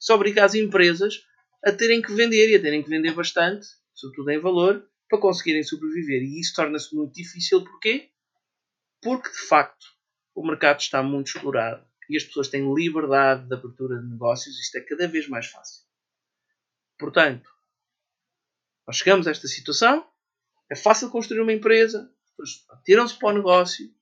Isso 0.00 0.12
obriga 0.12 0.44
as 0.44 0.54
empresas 0.54 1.22
a 1.64 1.72
terem 1.72 2.02
que 2.02 2.14
vender 2.14 2.50
e 2.50 2.56
a 2.56 2.62
terem 2.62 2.82
que 2.82 2.88
vender 2.88 3.12
bastante, 3.12 3.66
sobretudo 3.94 4.30
em 4.30 4.38
valor, 4.38 4.86
para 5.08 5.18
conseguirem 5.18 5.62
sobreviver. 5.62 6.22
E 6.22 6.40
isso 6.40 6.54
torna-se 6.54 6.94
muito 6.94 7.14
difícil. 7.14 7.64
Porquê? 7.64 8.10
Porque, 9.02 9.30
de 9.30 9.46
facto, 9.48 9.86
o 10.34 10.46
mercado 10.46 10.80
está 10.80 11.02
muito 11.02 11.28
explorado 11.28 11.86
e 12.08 12.16
as 12.16 12.24
pessoas 12.24 12.48
têm 12.48 12.74
liberdade 12.74 13.48
de 13.48 13.54
abertura 13.54 14.00
de 14.00 14.08
negócios. 14.08 14.58
Isto 14.58 14.78
é 14.78 14.80
cada 14.80 15.08
vez 15.08 15.28
mais 15.28 15.46
fácil. 15.46 15.84
Portanto, 16.98 17.50
nós 18.86 18.96
chegamos 18.96 19.26
a 19.26 19.30
esta 19.30 19.48
situação, 19.48 20.06
é 20.70 20.76
fácil 20.76 21.10
construir 21.10 21.40
uma 21.40 21.52
empresa, 21.52 22.10
tiram-se 22.84 23.18
para 23.18 23.28
o 23.28 23.32
negócio, 23.32 23.92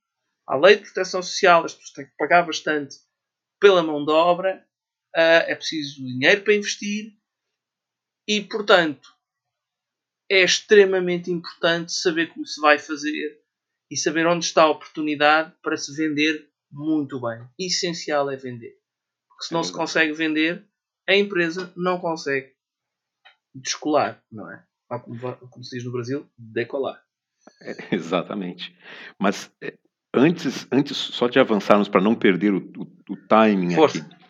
há 0.46 0.56
lei 0.56 0.76
de 0.76 0.82
proteção 0.82 1.22
social, 1.22 1.64
as 1.64 1.74
pessoas 1.74 1.92
têm 1.92 2.06
que 2.06 2.16
pagar 2.16 2.44
bastante 2.44 2.96
pela 3.58 3.82
mão 3.82 4.04
de 4.04 4.12
obra, 4.12 4.66
uh, 5.16 5.44
é 5.46 5.54
preciso 5.54 6.04
dinheiro 6.04 6.42
para 6.42 6.54
investir 6.54 7.16
e, 8.28 8.42
portanto, 8.42 9.08
é 10.28 10.42
extremamente 10.42 11.30
importante 11.30 11.92
saber 11.92 12.32
como 12.32 12.46
se 12.46 12.60
vai 12.60 12.78
fazer 12.78 13.43
e 13.90 13.96
saber 13.96 14.26
onde 14.26 14.44
está 14.44 14.62
a 14.62 14.70
oportunidade 14.70 15.54
para 15.62 15.76
se 15.76 15.94
vender 15.94 16.48
muito 16.70 17.20
bem. 17.20 17.46
Essencial 17.58 18.30
é 18.30 18.36
vender. 18.36 18.76
Porque 19.28 19.44
se 19.44 19.52
não 19.52 19.62
se 19.62 19.72
consegue 19.72 20.12
vender, 20.12 20.66
a 21.08 21.14
empresa 21.14 21.72
não 21.76 21.98
consegue 21.98 22.52
descolar, 23.54 24.22
não 24.30 24.50
é? 24.50 24.64
Como, 24.88 25.36
como 25.36 25.64
se 25.64 25.76
diz 25.76 25.84
no 25.84 25.92
Brasil, 25.92 26.28
decolar. 26.36 27.02
É, 27.62 27.74
exatamente. 27.94 28.76
Mas 29.18 29.50
é, 29.62 29.76
antes, 30.12 30.66
antes 30.70 30.96
só 30.96 31.28
de 31.28 31.38
avançarmos 31.38 31.88
para 31.88 32.00
não 32.00 32.14
perder 32.14 32.52
o, 32.54 32.58
o, 32.58 33.12
o 33.12 33.16
timing 33.28 33.74
Força. 33.74 33.98
aqui. 33.98 34.24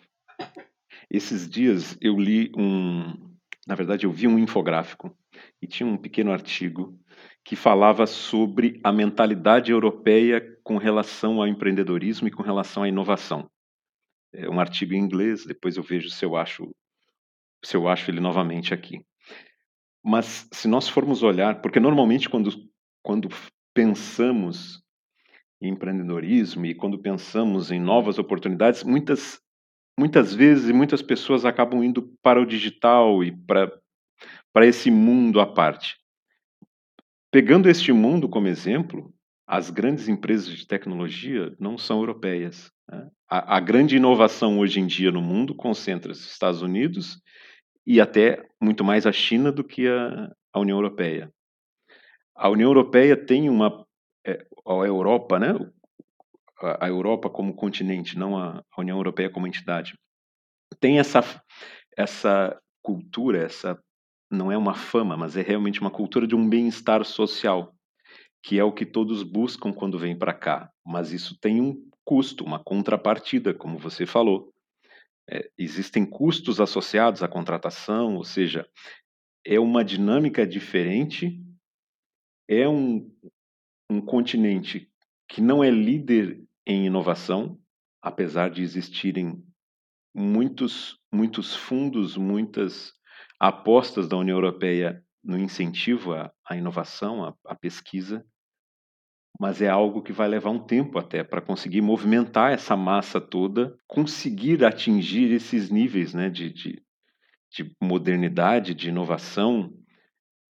Esses 1.10 1.48
dias 1.48 1.96
eu 2.00 2.18
li 2.18 2.50
um, 2.56 3.36
na 3.66 3.74
verdade 3.74 4.04
eu 4.04 4.12
vi 4.12 4.26
um 4.26 4.38
infográfico 4.38 5.16
e 5.62 5.66
tinha 5.66 5.88
um 5.88 5.96
pequeno 5.96 6.32
artigo 6.32 6.98
que 7.44 7.54
falava 7.54 8.06
sobre 8.06 8.80
a 8.82 8.90
mentalidade 8.90 9.70
europeia 9.70 10.40
com 10.64 10.78
relação 10.78 11.40
ao 11.40 11.46
empreendedorismo 11.46 12.26
e 12.26 12.30
com 12.30 12.42
relação 12.42 12.82
à 12.82 12.88
inovação. 12.88 13.50
É 14.32 14.48
um 14.48 14.58
artigo 14.58 14.94
em 14.94 14.98
inglês, 14.98 15.44
depois 15.44 15.76
eu 15.76 15.82
vejo 15.82 16.08
se 16.08 16.24
eu 16.24 16.36
acho 16.36 16.70
se 17.62 17.76
eu 17.76 17.88
acho 17.88 18.10
ele 18.10 18.20
novamente 18.20 18.74
aqui. 18.74 19.00
Mas 20.02 20.48
se 20.52 20.68
nós 20.68 20.88
formos 20.88 21.22
olhar, 21.22 21.60
porque 21.60 21.78
normalmente 21.78 22.28
quando 22.28 22.50
quando 23.02 23.28
pensamos 23.74 24.82
em 25.60 25.68
empreendedorismo 25.68 26.64
e 26.66 26.74
quando 26.74 26.98
pensamos 26.98 27.70
em 27.70 27.80
novas 27.80 28.18
oportunidades, 28.18 28.82
muitas 28.82 29.38
muitas 29.98 30.34
vezes 30.34 30.70
muitas 30.74 31.02
pessoas 31.02 31.44
acabam 31.44 31.84
indo 31.84 32.16
para 32.22 32.40
o 32.40 32.46
digital 32.46 33.22
e 33.22 33.30
para 33.30 33.70
para 34.52 34.66
esse 34.66 34.90
mundo 34.90 35.40
à 35.40 35.46
parte. 35.46 36.03
Pegando 37.34 37.68
este 37.68 37.92
mundo 37.92 38.28
como 38.28 38.46
exemplo, 38.46 39.12
as 39.44 39.68
grandes 39.68 40.06
empresas 40.06 40.46
de 40.56 40.68
tecnologia 40.68 41.52
não 41.58 41.76
são 41.76 41.98
europeias. 41.98 42.70
Né? 42.88 43.10
A, 43.28 43.56
a, 43.56 43.60
grande 43.60 43.96
inovação 43.96 44.60
hoje 44.60 44.78
em 44.78 44.86
dia 44.86 45.10
no 45.10 45.20
mundo 45.20 45.52
concentra-se 45.52 46.20
nos 46.20 46.30
Estados 46.30 46.62
Unidos 46.62 47.20
e 47.84 48.00
até 48.00 48.40
muito 48.62 48.84
mais 48.84 49.04
a 49.04 49.10
China 49.10 49.50
do 49.50 49.64
que 49.64 49.88
a, 49.88 50.30
a 50.52 50.60
União 50.60 50.78
Europeia. 50.78 51.28
A 52.36 52.48
União 52.48 52.68
Europeia 52.68 53.16
tem 53.16 53.50
uma. 53.50 53.84
É, 54.24 54.46
a 54.64 54.86
Europa, 54.86 55.36
né? 55.36 55.54
A, 56.80 56.86
Europa 56.86 57.28
como 57.28 57.52
continente, 57.52 58.16
não 58.16 58.38
a, 58.38 58.62
a 58.70 58.80
União 58.80 58.96
Europeia 58.96 59.28
como 59.28 59.48
entidade, 59.48 59.98
tem 60.78 61.00
essa, 61.00 61.20
essa 61.98 62.56
cultura, 62.80 63.42
essa 63.42 63.76
não 64.30 64.50
é 64.50 64.56
uma 64.56 64.74
fama, 64.74 65.16
mas 65.16 65.36
é 65.36 65.42
realmente 65.42 65.80
uma 65.80 65.90
cultura 65.90 66.26
de 66.26 66.34
um 66.34 66.48
bem-estar 66.48 67.04
social, 67.04 67.74
que 68.42 68.58
é 68.58 68.64
o 68.64 68.72
que 68.72 68.84
todos 68.84 69.22
buscam 69.22 69.72
quando 69.72 69.98
vêm 69.98 70.18
para 70.18 70.34
cá. 70.34 70.70
Mas 70.84 71.12
isso 71.12 71.38
tem 71.40 71.60
um 71.60 71.88
custo, 72.04 72.44
uma 72.44 72.62
contrapartida, 72.62 73.54
como 73.54 73.78
você 73.78 74.06
falou. 74.06 74.52
É, 75.28 75.50
existem 75.56 76.04
custos 76.04 76.60
associados 76.60 77.22
à 77.22 77.28
contratação, 77.28 78.16
ou 78.16 78.24
seja, 78.24 78.68
é 79.44 79.58
uma 79.58 79.84
dinâmica 79.84 80.46
diferente, 80.46 81.40
é 82.48 82.68
um, 82.68 83.10
um 83.90 84.00
continente 84.00 84.90
que 85.28 85.40
não 85.40 85.64
é 85.64 85.70
líder 85.70 86.42
em 86.66 86.86
inovação, 86.86 87.58
apesar 88.02 88.50
de 88.50 88.62
existirem 88.62 89.42
muitos, 90.14 90.98
muitos 91.12 91.54
fundos, 91.54 92.16
muitas 92.16 92.92
apostas 93.48 94.08
da 94.08 94.16
União 94.16 94.36
Europeia 94.36 95.04
no 95.22 95.38
incentivo 95.38 96.14
à, 96.14 96.32
à 96.46 96.56
inovação, 96.56 97.24
à, 97.24 97.34
à, 97.44 97.54
pesquisa, 97.54 98.24
mas 99.38 99.60
é 99.60 99.68
algo 99.68 100.02
que 100.02 100.12
vai 100.12 100.28
levar 100.28 100.50
um 100.50 100.64
tempo 100.64 100.98
até 100.98 101.22
para 101.22 101.42
conseguir 101.42 101.80
movimentar 101.82 102.52
essa 102.52 102.76
massa 102.76 103.20
toda, 103.20 103.78
conseguir 103.86 104.64
atingir 104.64 105.30
esses 105.32 105.70
níveis 105.70 106.14
né, 106.14 106.30
de, 106.30 106.50
de, 106.50 106.82
de 107.52 107.76
modernidade, 107.82 108.74
de 108.74 108.88
inovação. 108.88 109.74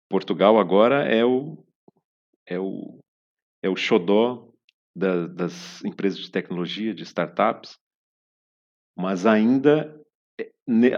Portugal 0.10 0.60
agora 0.60 1.04
é 1.06 1.24
o, 1.24 1.64
é 2.46 2.60
o, 2.60 3.00
é 3.64 3.70
o 3.70 3.76
xodó 3.76 4.52
da, 4.96 5.28
das 5.28 5.84
empresas 5.86 6.20
de 6.20 6.32
tecnologia, 6.32 6.94
de 6.94 7.04
startups, 7.04 7.78
mas 8.98 9.26
ainda, 9.26 9.98
é, 10.40 10.52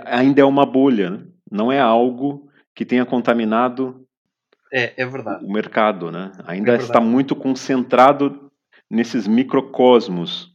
ainda 0.06 0.42
é 0.42 0.46
uma 0.46 0.66
bolha. 0.66 1.12
Né? 1.12 1.33
Não 1.54 1.72
é 1.72 1.80
algo 1.80 2.50
que 2.74 2.84
tenha 2.84 3.06
contaminado 3.06 4.08
é, 4.72 5.00
é 5.00 5.06
verdade. 5.06 5.46
o 5.46 5.52
mercado, 5.52 6.12
né? 6.12 6.32
Ainda 6.48 6.74
é 6.74 6.78
está 6.78 7.00
muito 7.00 7.36
concentrado 7.36 8.52
nesses 8.90 9.28
microcosmos. 9.28 10.52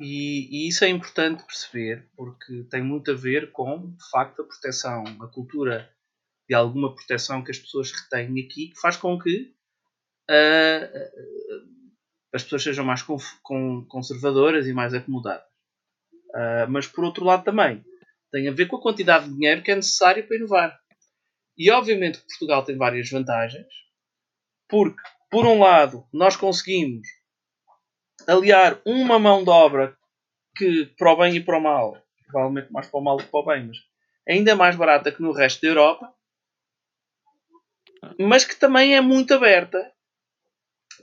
E, 0.00 0.48
e, 0.50 0.68
isso 0.68 0.84
é 0.84 0.88
importante 0.88 1.44
perceber, 1.44 2.08
porque 2.16 2.64
tem 2.70 2.82
muito 2.82 3.10
a 3.10 3.14
ver 3.14 3.52
com, 3.52 3.90
de 3.94 4.10
facto, 4.10 4.40
a 4.40 4.44
proteção, 4.46 5.04
a 5.20 5.26
cultura 5.26 5.90
de 6.48 6.54
alguma 6.54 6.94
proteção 6.94 7.44
que 7.44 7.50
as 7.50 7.58
pessoas 7.58 7.92
retêm 7.92 8.42
aqui, 8.42 8.68
que 8.68 8.80
faz 8.80 8.96
com 8.96 9.18
que 9.18 9.54
uh, 10.30 11.10
as 12.32 12.42
pessoas 12.42 12.62
sejam 12.62 12.84
mais 12.86 13.04
conservadoras 13.88 14.66
e 14.66 14.72
mais 14.72 14.94
acomodadas. 14.94 15.44
Uh, 16.30 16.68
mas, 16.70 16.86
por 16.86 17.04
outro 17.04 17.24
lado, 17.24 17.44
também 17.44 17.84
tem 18.36 18.48
a 18.48 18.52
ver 18.52 18.66
com 18.66 18.76
a 18.76 18.82
quantidade 18.82 19.24
de 19.24 19.34
dinheiro 19.34 19.62
que 19.62 19.70
é 19.70 19.74
necessário 19.74 20.26
para 20.26 20.36
inovar. 20.36 20.78
E 21.56 21.70
obviamente 21.70 22.18
que 22.18 22.26
Portugal 22.26 22.62
tem 22.62 22.76
várias 22.76 23.08
vantagens, 23.08 23.66
porque, 24.68 25.00
por 25.30 25.46
um 25.46 25.58
lado, 25.58 26.06
nós 26.12 26.36
conseguimos 26.36 27.08
aliar 28.28 28.78
uma 28.84 29.18
mão 29.18 29.42
de 29.42 29.48
obra 29.48 29.96
que, 30.54 30.84
para 30.98 31.12
o 31.14 31.16
bem 31.16 31.36
e 31.36 31.40
para 31.42 31.56
o 31.56 31.62
mal, 31.62 31.96
provavelmente 32.26 32.70
mais 32.70 32.86
para 32.88 33.00
o 33.00 33.02
mal 33.02 33.16
do 33.16 33.24
que 33.24 33.30
para 33.30 33.40
o 33.40 33.46
bem, 33.46 33.68
mas 33.68 33.78
ainda 34.28 34.54
mais 34.54 34.76
barata 34.76 35.10
que 35.10 35.22
no 35.22 35.32
resto 35.32 35.62
da 35.62 35.68
Europa, 35.68 36.14
mas 38.18 38.44
que 38.44 38.56
também 38.56 38.96
é 38.96 39.00
muito 39.00 39.32
aberta, 39.32 39.78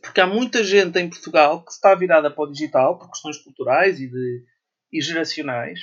porque 0.04 0.22
há 0.22 0.28
muita 0.28 0.63
gente 0.63 1.00
em 1.00 1.10
Portugal 1.10 1.66
que 1.66 1.72
está 1.72 1.96
virada 1.96 2.30
para 2.30 2.44
o 2.44 2.52
digital 2.52 3.00
por 3.00 3.10
questões 3.10 3.40
culturais 3.40 4.00
e, 4.00 4.08
de, 4.08 4.46
e 4.92 5.02
geracionais 5.02 5.80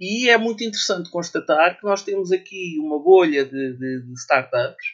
e 0.00 0.28
é 0.28 0.38
muito 0.38 0.62
interessante 0.62 1.10
constatar 1.10 1.78
que 1.78 1.84
nós 1.84 2.02
temos 2.02 2.30
aqui 2.30 2.76
uma 2.78 2.98
bolha 2.98 3.44
de, 3.44 3.72
de, 3.72 4.02
de, 4.02 4.12
startups 4.14 4.86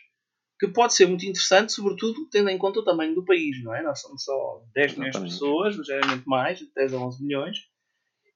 que 0.58 0.68
pode 0.68 0.94
ser 0.94 1.06
muito 1.06 1.26
interessante, 1.26 1.72
sobretudo 1.72 2.26
tendo 2.30 2.48
em 2.48 2.56
conta 2.56 2.78
o 2.78 2.84
tamanho 2.84 3.14
do 3.14 3.24
país, 3.24 3.62
não 3.62 3.74
é? 3.74 3.82
Nós 3.82 4.00
somos 4.00 4.24
só 4.24 4.62
10 4.74 4.96
milhões 4.96 5.16
de 5.16 5.22
pessoas, 5.22 5.76
geralmente 5.84 6.26
mais, 6.26 6.58
de 6.58 6.72
10 6.74 6.94
a 6.94 6.96
11 6.98 7.22
milhões, 7.22 7.58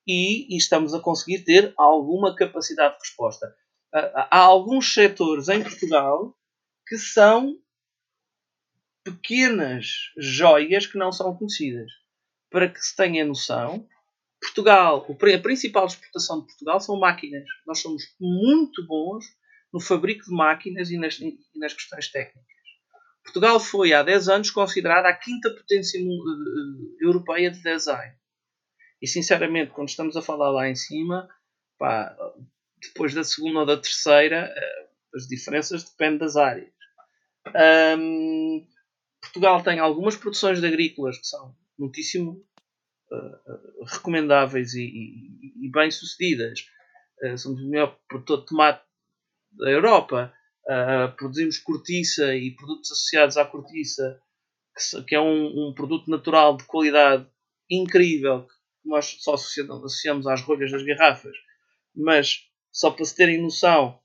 e, 0.06 0.54
e, 0.54 0.58
estamos 0.58 0.94
a 0.94 1.00
conseguir 1.00 1.44
ter 1.44 1.72
alguma 1.76 2.34
capacidade 2.34 2.94
de 2.94 3.00
resposta. 3.00 3.54
Há 3.92 4.38
alguns 4.38 4.92
setores 4.92 5.48
em 5.48 5.62
Portugal 5.62 6.34
que 6.86 6.98
são 6.98 7.56
pequenas 9.04 10.12
joias 10.18 10.86
que 10.86 10.98
não 10.98 11.12
são 11.12 11.34
conhecidas. 11.36 11.90
Para 12.50 12.68
que 12.68 12.80
se 12.80 12.96
tenha 12.96 13.24
noção, 13.24 13.86
Portugal, 14.40 15.06
a 15.08 15.38
principal 15.38 15.86
exportação 15.86 16.40
de 16.40 16.46
Portugal 16.46 16.80
são 16.80 16.98
máquinas. 16.98 17.44
Nós 17.66 17.80
somos 17.80 18.02
muito 18.20 18.86
bons 18.86 19.24
no 19.72 19.80
fabrico 19.80 20.24
de 20.24 20.30
máquinas 20.30 20.90
e 20.90 20.96
nas, 20.96 21.18
e 21.18 21.38
nas 21.56 21.74
questões 21.74 22.10
técnicas. 22.10 22.46
Portugal 23.24 23.60
foi, 23.60 23.92
há 23.92 24.02
10 24.02 24.28
anos, 24.28 24.50
considerada 24.50 25.08
a 25.08 25.16
quinta 25.16 25.50
potência 25.50 26.00
uh, 26.00 26.96
europeia 27.00 27.50
de 27.50 27.62
design. 27.62 28.14
E, 29.02 29.06
sinceramente, 29.06 29.72
quando 29.72 29.88
estamos 29.88 30.16
a 30.16 30.22
falar 30.22 30.50
lá 30.50 30.68
em 30.68 30.74
cima, 30.74 31.28
pá, 31.78 32.16
depois 32.80 33.12
da 33.12 33.22
segunda 33.22 33.60
ou 33.60 33.66
da 33.66 33.76
terceira, 33.76 34.50
uh, 34.50 35.16
as 35.16 35.26
diferenças 35.26 35.84
dependem 35.84 36.18
das 36.18 36.36
áreas. 36.36 36.72
Portugal 39.20 39.62
tem 39.62 39.78
algumas 39.78 40.16
produções 40.16 40.62
agrícolas 40.62 41.18
que 41.18 41.26
são 41.26 41.54
muitíssimo 41.78 42.44
uh, 43.10 43.84
recomendáveis 43.84 44.74
e, 44.74 44.82
e, 44.82 45.66
e 45.66 45.70
bem-sucedidas. 45.70 46.60
Uh, 47.22 47.36
somos 47.36 47.60
o 47.60 47.68
melhor 47.68 47.98
produtor 48.08 48.40
de 48.40 48.46
tomate 48.46 48.82
da 49.52 49.70
Europa. 49.70 50.32
Uh, 50.64 51.14
produzimos 51.16 51.58
cortiça 51.58 52.34
e 52.34 52.54
produtos 52.54 52.92
associados 52.92 53.36
à 53.36 53.44
cortiça, 53.44 54.20
que, 54.76 55.02
que 55.04 55.14
é 55.14 55.20
um, 55.20 55.68
um, 55.68 55.74
produto 55.74 56.10
natural 56.10 56.56
de 56.56 56.64
qualidade 56.64 57.26
incrível, 57.70 58.46
que 58.82 58.88
nós 58.88 59.16
só 59.20 59.34
associamos, 59.34 60.26
às 60.26 60.42
rolhas 60.42 60.70
das 60.70 60.82
garrafas. 60.84 61.36
Mas, 61.94 62.44
só 62.70 62.90
para 62.90 63.04
se 63.04 63.16
terem 63.16 63.40
noção, 63.40 63.98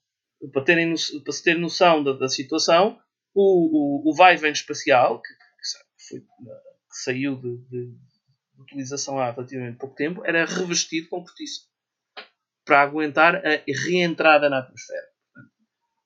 para, 0.52 0.64
terem, 0.64 0.96
para 1.24 1.34
se 1.34 1.44
terem 1.44 1.62
noção 1.62 2.04
da, 2.04 2.14
da 2.14 2.30
situação, 2.30 2.98
o, 3.34 4.06
o, 4.06 4.10
o 4.10 4.16
vai-vem 4.16 4.52
espacial, 4.52 5.22
que, 5.22 5.34
que, 5.34 6.08
foi, 6.08 6.20
que 6.22 6.98
saiu 7.04 7.36
de, 7.36 7.58
de, 7.70 7.98
utilização 8.64 9.20
há 9.20 9.32
relativamente 9.32 9.78
pouco 9.78 9.96
tempo, 9.96 10.26
era 10.26 10.46
revestido 10.46 11.10
com 11.10 11.24
cortiça 11.24 11.62
para 12.66 12.82
aguentar 12.82 13.36
a 13.36 13.62
reentrada 13.86 14.50
na 14.50 14.60
atmosfera. 14.60 15.14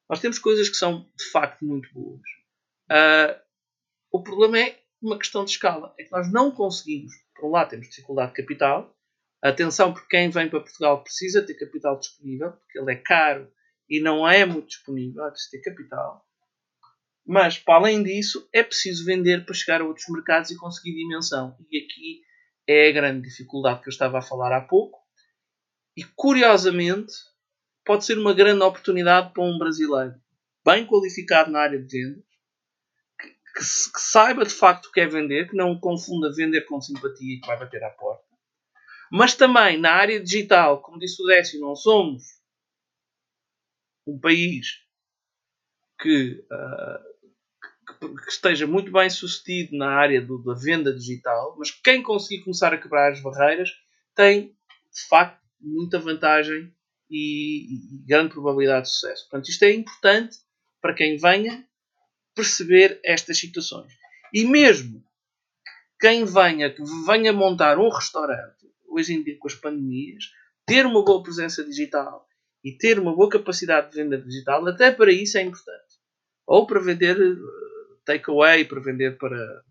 Nós 0.10 0.20
temos 0.20 0.40
coisas 0.40 0.70
que 0.70 0.76
são 0.76 1.10
de 1.18 1.26
facto 1.32 1.66
muito 1.66 1.92
boas. 1.94 2.22
Uh, 2.90 3.40
o 4.12 4.24
problema 4.24 4.60
é 4.60 4.80
uma 5.02 5.18
questão 5.18 5.44
de 5.44 5.52
escala. 5.52 5.94
É 6.00 6.04
que 6.04 6.12
nós 6.12 6.32
não 6.32 6.52
conseguimos, 6.52 7.14
por 7.36 7.50
um 7.50 7.52
lado, 7.52 7.70
temos 7.70 7.90
dificuldade 7.90 8.34
de 8.34 8.42
capital. 8.42 8.96
Atenção, 9.42 9.94
porque 9.94 10.08
quem 10.10 10.30
vem 10.30 10.50
para 10.50 10.62
Portugal 10.62 11.04
precisa 11.04 11.46
ter 11.46 11.54
capital 11.54 12.00
disponível, 12.00 12.54
porque 12.54 12.80
ele 12.80 12.94
é 12.94 12.96
caro 12.96 13.52
e 13.90 14.02
não 14.02 14.28
é 14.28 14.46
muito 14.46 14.68
disponível, 14.70 15.24
há 15.24 15.30
de 15.30 15.50
ter 15.52 15.62
capital. 15.62 16.26
Mas, 17.26 17.60
para 17.60 17.76
além 17.76 18.02
disso, 18.02 18.48
é 18.54 18.64
preciso 18.64 19.06
vender 19.06 19.46
para 19.46 19.54
chegar 19.54 19.82
a 19.82 19.86
outros 19.86 20.08
mercados 20.10 20.50
e 20.50 20.58
conseguir 20.58 20.96
dimensão. 20.96 21.58
E 21.70 21.78
aqui 21.78 22.22
é 22.68 22.90
a 22.90 22.92
grande 22.92 23.28
dificuldade 23.28 23.82
que 23.82 23.88
eu 23.88 23.92
estava 23.92 24.20
a 24.20 24.22
falar 24.22 24.56
há 24.56 24.62
pouco. 24.62 25.00
E, 25.96 26.04
curiosamente, 26.04 27.14
pode 27.86 28.06
ser 28.06 28.18
uma 28.18 28.34
grande 28.34 28.62
oportunidade 28.62 29.34
para 29.34 29.44
um 29.44 29.58
brasileiro 29.58 30.16
bem 30.66 30.86
qualificado 30.86 31.50
na 31.50 31.62
área 31.62 31.82
de 31.82 31.88
vendas, 31.88 32.24
que, 33.20 33.30
que, 33.30 33.92
que 33.94 34.02
saiba 34.02 34.44
de 34.44 34.54
facto 34.54 34.88
o 34.88 34.92
que 34.92 35.00
é 35.00 35.08
vender, 35.08 35.50
que 35.50 35.56
não 35.56 35.80
confunda 35.80 36.34
vender 36.34 36.66
com 36.66 36.82
simpatia 36.82 37.36
e 37.36 37.40
que 37.40 37.48
vai 37.48 37.58
bater 37.58 37.82
à 37.84 37.90
porta. 37.90 38.28
Mas 39.10 39.34
também 39.34 39.80
na 39.80 39.94
área 39.94 40.22
digital, 40.22 40.82
como 40.82 41.00
disse 41.00 41.24
o 41.24 41.26
Décio, 41.26 41.62
não 41.62 41.76
somos 41.76 42.24
um 44.06 44.20
país 44.20 44.84
que 46.00 46.46
uh, 46.52 47.17
que 47.94 48.30
esteja 48.30 48.68
muito 48.68 48.92
bem 48.92 49.10
sucedido 49.10 49.78
na 49.78 49.90
área 49.90 50.22
do, 50.22 50.38
da 50.44 50.54
venda 50.54 50.94
digital, 50.94 51.56
mas 51.58 51.72
quem 51.72 52.04
conseguir 52.04 52.44
começar 52.44 52.74
a 52.74 52.78
quebrar 52.78 53.12
as 53.12 53.22
barreiras 53.22 53.70
tem, 54.16 54.56
de 54.94 55.08
facto, 55.08 55.40
muita 55.60 56.00
vantagem 56.00 56.74
e, 57.10 57.96
e 57.96 58.06
grande 58.06 58.34
probabilidade 58.34 58.88
de 58.88 58.92
sucesso. 58.92 59.30
Portanto, 59.30 59.50
isto 59.50 59.64
é 59.64 59.72
importante 59.72 60.38
para 60.82 60.94
quem 60.94 61.18
venha 61.18 61.66
perceber 62.36 63.00
estas 63.04 63.40
situações. 63.40 63.92
E 64.34 64.46
mesmo 64.46 65.04
quem 66.00 66.26
venha, 66.26 66.70
que 66.70 66.84
venha 67.06 67.34
montar 67.34 67.80
um 67.80 67.90
restaurante, 67.90 68.68
hoje 68.88 69.14
em 69.14 69.24
dia 69.24 69.38
com 69.40 69.48
as 69.48 69.56
pandemias, 69.56 70.26
ter 70.66 70.86
uma 70.86 71.04
boa 71.04 71.24
presença 71.24 71.64
digital 71.64 72.28
e 72.64 72.72
ter 72.78 73.00
uma 73.00 73.16
boa 73.16 73.30
capacidade 73.30 73.90
de 73.90 73.96
venda 73.96 74.18
digital, 74.18 74.68
até 74.68 74.92
para 74.92 75.12
isso 75.12 75.38
é 75.38 75.42
importante. 75.42 75.96
Ou 76.46 76.68
para 76.68 76.80
vender 76.80 77.18
takeaway 78.08 78.66
para 78.66 78.80
vender 78.80 79.18
para, 79.18 79.64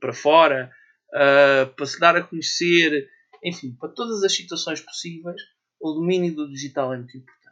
para 0.00 0.12
fora, 0.12 0.72
uh, 1.10 1.72
para 1.74 1.86
se 1.86 2.00
dar 2.00 2.16
a 2.16 2.22
conhecer, 2.22 3.08
enfim, 3.42 3.76
para 3.78 3.90
todas 3.90 4.24
as 4.24 4.34
situações 4.34 4.80
possíveis, 4.80 5.40
o 5.78 5.92
domínio 5.92 6.34
do 6.34 6.50
digital 6.50 6.94
é 6.94 6.96
muito 6.96 7.16
importante. 7.16 7.44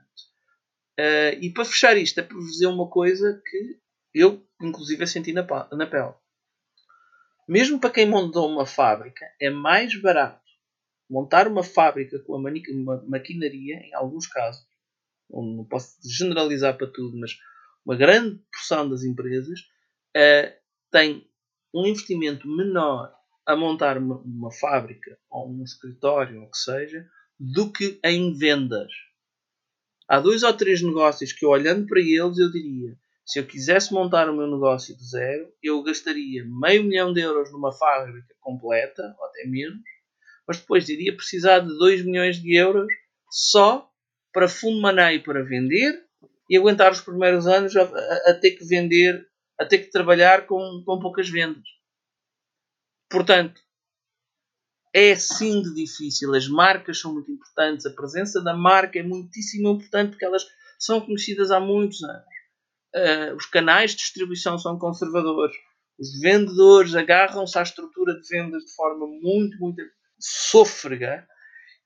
Uh, 0.99 1.39
e 1.41 1.53
para 1.53 1.65
fechar 1.65 1.97
isto, 1.97 2.19
é 2.19 2.23
para 2.23 2.39
dizer 2.39 2.67
uma 2.67 2.89
coisa 2.89 3.41
que 3.47 3.79
eu, 4.15 4.45
inclusive, 4.61 5.07
senti 5.07 5.33
na, 5.33 5.47
na 5.73 5.87
pele. 5.87 6.15
Mesmo 7.49 7.79
para 7.79 7.91
quem 7.91 8.07
montou 8.09 8.51
uma 8.51 8.65
fábrica, 8.65 9.27
é 9.41 9.51
mais 9.51 10.01
barato 10.01 10.41
montar 11.11 11.47
uma 11.47 11.63
fábrica 11.63 12.19
com 12.21 12.35
a 12.35 13.03
maquinaria, 13.07 13.77
em 13.77 13.95
alguns 13.95 14.27
casos, 14.27 14.65
não 15.31 15.67
posso 15.69 15.97
generalizar 16.03 16.77
para 16.77 16.87
tudo, 16.87 17.19
mas 17.19 17.33
uma 17.85 17.97
grande 17.97 18.41
porção 18.53 18.89
das 18.89 19.03
empresas 19.03 19.61
uh, 20.17 20.53
tem 20.91 21.27
um 21.75 21.87
investimento 21.87 22.47
menor 22.49 23.13
a 23.47 23.57
montar 23.57 23.99
uma, 23.99 24.19
uma, 24.19 24.53
fábrica 24.53 25.19
ou 25.31 25.51
um 25.51 25.65
escritório 25.65 26.41
ou 26.41 26.47
o 26.47 26.51
que 26.51 26.59
seja 26.59 27.07
do 27.39 27.73
que 27.73 27.99
em 28.05 28.33
vendas. 28.37 28.93
Há 30.09 30.21
dois 30.21 30.43
ou 30.43 30.53
três 30.53 30.83
negócios 30.83 31.33
que, 31.33 31.45
olhando 31.45 31.87
para 31.87 32.01
eles, 32.01 32.39
eu 32.39 32.53
diria: 32.53 32.97
se 33.25 33.41
eu 33.41 33.47
quisesse 33.47 33.93
montar 33.93 34.29
o 34.29 34.37
meu 34.37 34.47
negócio 34.47 34.97
de 34.97 35.05
zero, 35.05 35.53
eu 35.63 35.83
gastaria 35.83 36.45
meio 36.45 36.85
milhão 36.85 37.13
de 37.13 37.21
euros 37.21 37.51
numa 37.51 37.73
fábrica 37.73 38.35
completa, 38.41 39.03
ou 39.19 39.27
até 39.27 39.45
menos, 39.47 39.83
mas 40.47 40.61
depois 40.61 40.89
iria 40.89 41.17
precisar 41.17 41.61
de 41.61 41.69
2 41.79 42.05
milhões 42.05 42.37
de 42.37 42.55
euros 42.55 42.93
só 43.31 43.91
para 44.33 44.49
fundo 44.49 44.81
maneio 44.81 45.23
para 45.23 45.43
vender 45.43 46.05
e 46.53 46.57
aguentar 46.59 46.93
os 46.93 47.01
primeiros 47.01 47.47
anos 47.47 47.75
a, 47.75 47.83
a, 47.83 48.31
a, 48.31 48.35
ter 48.35 48.51
que 48.51 48.65
vender, 48.67 49.27
a 49.59 49.65
ter 49.65 49.79
que 49.79 49.91
trabalhar 49.91 50.47
com, 50.47 50.83
com 50.85 51.01
poucas 51.01 51.27
vendas. 51.27 51.67
Portanto, 53.11 53.59
é 54.93 55.17
sim 55.17 55.63
de 55.63 55.75
difícil. 55.75 56.35
As 56.35 56.47
marcas 56.47 57.01
são 57.01 57.15
muito 57.15 57.33
importantes, 57.33 57.87
a 57.87 57.95
presença 57.95 58.45
da 58.45 58.55
marca 58.55 58.99
é 58.99 59.03
muitíssimo 59.03 59.71
importante 59.71 60.11
porque 60.11 60.27
elas 60.27 60.47
são 60.79 61.01
conhecidas 61.01 61.51
há 61.51 61.59
muitos 61.59 62.05
anos. 62.05 62.27
Uh, 62.95 63.35
os 63.35 63.47
canais 63.47 63.93
de 63.93 63.97
distribuição 63.97 64.59
são 64.59 64.79
conservadores. 64.79 65.57
Os 65.99 66.21
vendedores 66.21 66.95
agarram-se 66.95 67.59
à 67.59 67.63
estrutura 67.63 68.13
de 68.21 68.29
vendas 68.29 68.63
de 68.63 68.75
forma 68.75 69.07
muito, 69.07 69.57
muito 69.59 69.81
sôfrega 70.21 71.27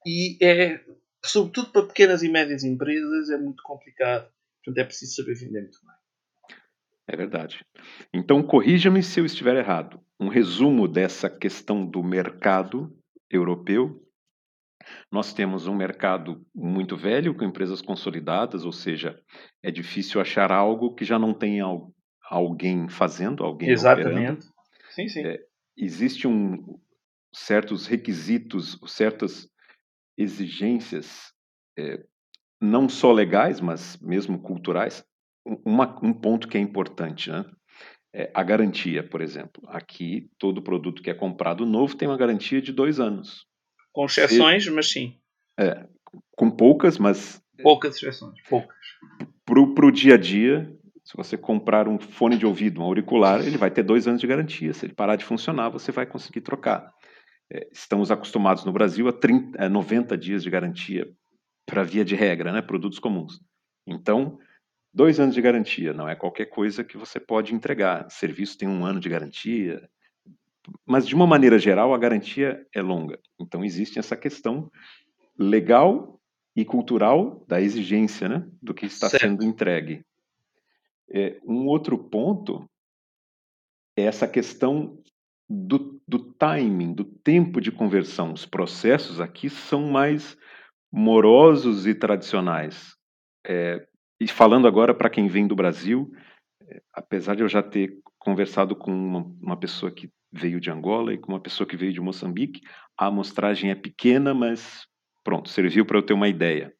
e 0.04 0.36
é, 0.44 0.80
sobretudo 1.24 1.70
para 1.70 1.86
pequenas 1.86 2.24
e 2.24 2.28
médias 2.28 2.64
empresas, 2.64 3.30
é 3.30 3.36
muito 3.36 3.62
complicado. 3.62 4.28
Portanto, 4.66 4.78
é 4.78 4.84
preciso 4.84 5.14
saber 5.14 5.34
vender 5.34 5.60
muito 5.60 5.78
bem. 5.86 5.94
É 7.08 7.16
verdade. 7.16 7.64
Então, 8.12 8.42
corrija-me 8.42 9.00
se 9.00 9.20
eu 9.20 9.24
estiver 9.24 9.54
errado. 9.56 10.00
Um 10.18 10.26
resumo 10.26 10.88
dessa 10.88 11.30
questão 11.30 11.86
do 11.86 12.02
mercado 12.02 12.92
europeu. 13.30 14.02
Nós 15.10 15.32
temos 15.32 15.68
um 15.68 15.74
mercado 15.74 16.44
muito 16.52 16.96
velho, 16.96 17.32
com 17.32 17.44
empresas 17.44 17.80
consolidadas, 17.80 18.64
ou 18.64 18.72
seja, 18.72 19.20
é 19.62 19.70
difícil 19.70 20.20
achar 20.20 20.50
algo 20.50 20.94
que 20.94 21.04
já 21.04 21.18
não 21.18 21.32
tenha 21.32 21.64
alguém 22.28 22.88
fazendo, 22.88 23.44
alguém 23.44 23.70
Exatamente. 23.70 24.10
Operando. 24.16 24.44
Sim, 24.90 25.08
sim. 25.08 25.24
É, 25.24 25.44
existe 25.76 26.26
um 26.26 26.80
certos 27.32 27.86
requisitos, 27.86 28.80
certas 28.86 29.48
exigências 30.16 31.32
é, 31.78 32.04
não 32.60 32.88
só 32.88 33.12
legais, 33.12 33.60
mas 33.60 33.96
mesmo 33.98 34.38
culturais, 34.38 35.04
uma, 35.64 35.98
um 36.02 36.12
ponto 36.12 36.48
que 36.48 36.56
é 36.56 36.60
importante, 36.60 37.30
né? 37.30 37.44
É 38.14 38.30
a 38.34 38.42
garantia, 38.42 39.06
por 39.06 39.20
exemplo. 39.20 39.62
Aqui, 39.66 40.30
todo 40.38 40.62
produto 40.62 41.02
que 41.02 41.10
é 41.10 41.14
comprado 41.14 41.66
novo 41.66 41.96
tem 41.96 42.08
uma 42.08 42.16
garantia 42.16 42.62
de 42.62 42.72
dois 42.72 42.98
anos. 42.98 43.46
Com 43.92 44.06
exceções, 44.06 44.64
Se, 44.64 44.70
mas 44.70 44.90
sim. 44.90 45.18
É, 45.58 45.86
com 46.34 46.50
poucas, 46.50 46.98
mas... 46.98 47.42
Poucas 47.62 47.96
exceções, 47.96 48.40
poucas. 48.48 48.76
Para 49.44 49.86
o 49.86 49.92
dia 49.92 50.14
a 50.14 50.18
dia, 50.18 50.72
se 51.04 51.16
você 51.16 51.36
comprar 51.36 51.86
um 51.86 51.98
fone 51.98 52.36
de 52.36 52.46
ouvido, 52.46 52.80
um 52.80 52.84
auricular, 52.84 53.46
ele 53.46 53.58
vai 53.58 53.70
ter 53.70 53.82
dois 53.82 54.08
anos 54.08 54.20
de 54.20 54.26
garantia. 54.26 54.72
Se 54.72 54.86
ele 54.86 54.94
parar 54.94 55.16
de 55.16 55.24
funcionar, 55.24 55.68
você 55.68 55.92
vai 55.92 56.06
conseguir 56.06 56.40
trocar. 56.40 56.90
É, 57.52 57.68
estamos 57.70 58.10
acostumados 58.10 58.64
no 58.64 58.72
Brasil 58.72 59.06
a 59.08 59.12
30, 59.12 59.62
a 59.62 59.68
90 59.68 60.16
dias 60.16 60.42
de 60.42 60.50
garantia 60.50 61.06
para 61.66 61.82
via 61.82 62.04
de 62.04 62.14
regra, 62.14 62.52
né, 62.52 62.62
produtos 62.62 62.98
comuns. 62.98 63.40
Então, 63.86 64.38
dois 64.94 65.20
anos 65.20 65.34
de 65.34 65.42
garantia, 65.42 65.92
não 65.92 66.08
é 66.08 66.14
qualquer 66.14 66.46
coisa 66.46 66.84
que 66.84 66.96
você 66.96 67.20
pode 67.20 67.54
entregar. 67.54 68.06
O 68.06 68.10
serviço 68.10 68.56
tem 68.56 68.68
um 68.68 68.84
ano 68.84 69.00
de 69.00 69.08
garantia, 69.08 69.86
mas 70.86 71.06
de 71.06 71.14
uma 71.14 71.26
maneira 71.26 71.58
geral 71.58 71.92
a 71.92 71.98
garantia 71.98 72.66
é 72.74 72.80
longa. 72.80 73.18
Então 73.38 73.64
existe 73.64 73.98
essa 73.98 74.16
questão 74.16 74.70
legal 75.38 76.20
e 76.54 76.64
cultural 76.64 77.44
da 77.46 77.60
exigência 77.60 78.28
né, 78.28 78.48
do 78.62 78.72
que 78.72 78.86
está 78.86 79.10
certo. 79.10 79.22
sendo 79.22 79.44
entregue. 79.44 80.04
É, 81.10 81.38
um 81.44 81.66
outro 81.66 81.98
ponto 81.98 82.68
é 83.96 84.02
essa 84.02 84.26
questão 84.26 84.98
do, 85.48 86.00
do 86.08 86.18
timing, 86.32 86.94
do 86.94 87.04
tempo 87.04 87.60
de 87.60 87.70
conversão. 87.70 88.32
Os 88.32 88.46
processos 88.46 89.20
aqui 89.20 89.48
são 89.48 89.88
mais 89.90 90.36
morosos 90.92 91.86
e 91.86 91.94
tradicionais. 91.94 92.94
É, 93.46 93.86
e 94.20 94.26
falando 94.26 94.66
agora 94.66 94.94
para 94.94 95.10
quem 95.10 95.28
vem 95.28 95.46
do 95.46 95.54
Brasil, 95.54 96.10
é, 96.62 96.82
apesar 96.92 97.34
de 97.36 97.42
eu 97.42 97.48
já 97.48 97.62
ter 97.62 97.98
conversado 98.18 98.74
com 98.74 98.90
uma, 98.90 99.20
uma, 99.40 99.56
pessoa 99.56 99.92
que 99.92 100.10
veio 100.32 100.60
de 100.60 100.70
Angola 100.70 101.12
e 101.12 101.18
com 101.18 101.32
uma 101.32 101.40
pessoa 101.40 101.66
que 101.66 101.76
veio 101.76 101.92
de 101.92 102.00
Moçambique, 102.00 102.60
a 102.98 103.06
amostragem 103.06 103.70
é 103.70 103.74
pequena, 103.74 104.34
mas 104.34 104.86
pronto, 105.22 105.48
serviu 105.48 105.84
para 105.84 105.98
eu 105.98 106.02
ter 106.02 106.12
uma 106.12 106.28
ideia. 106.28 106.74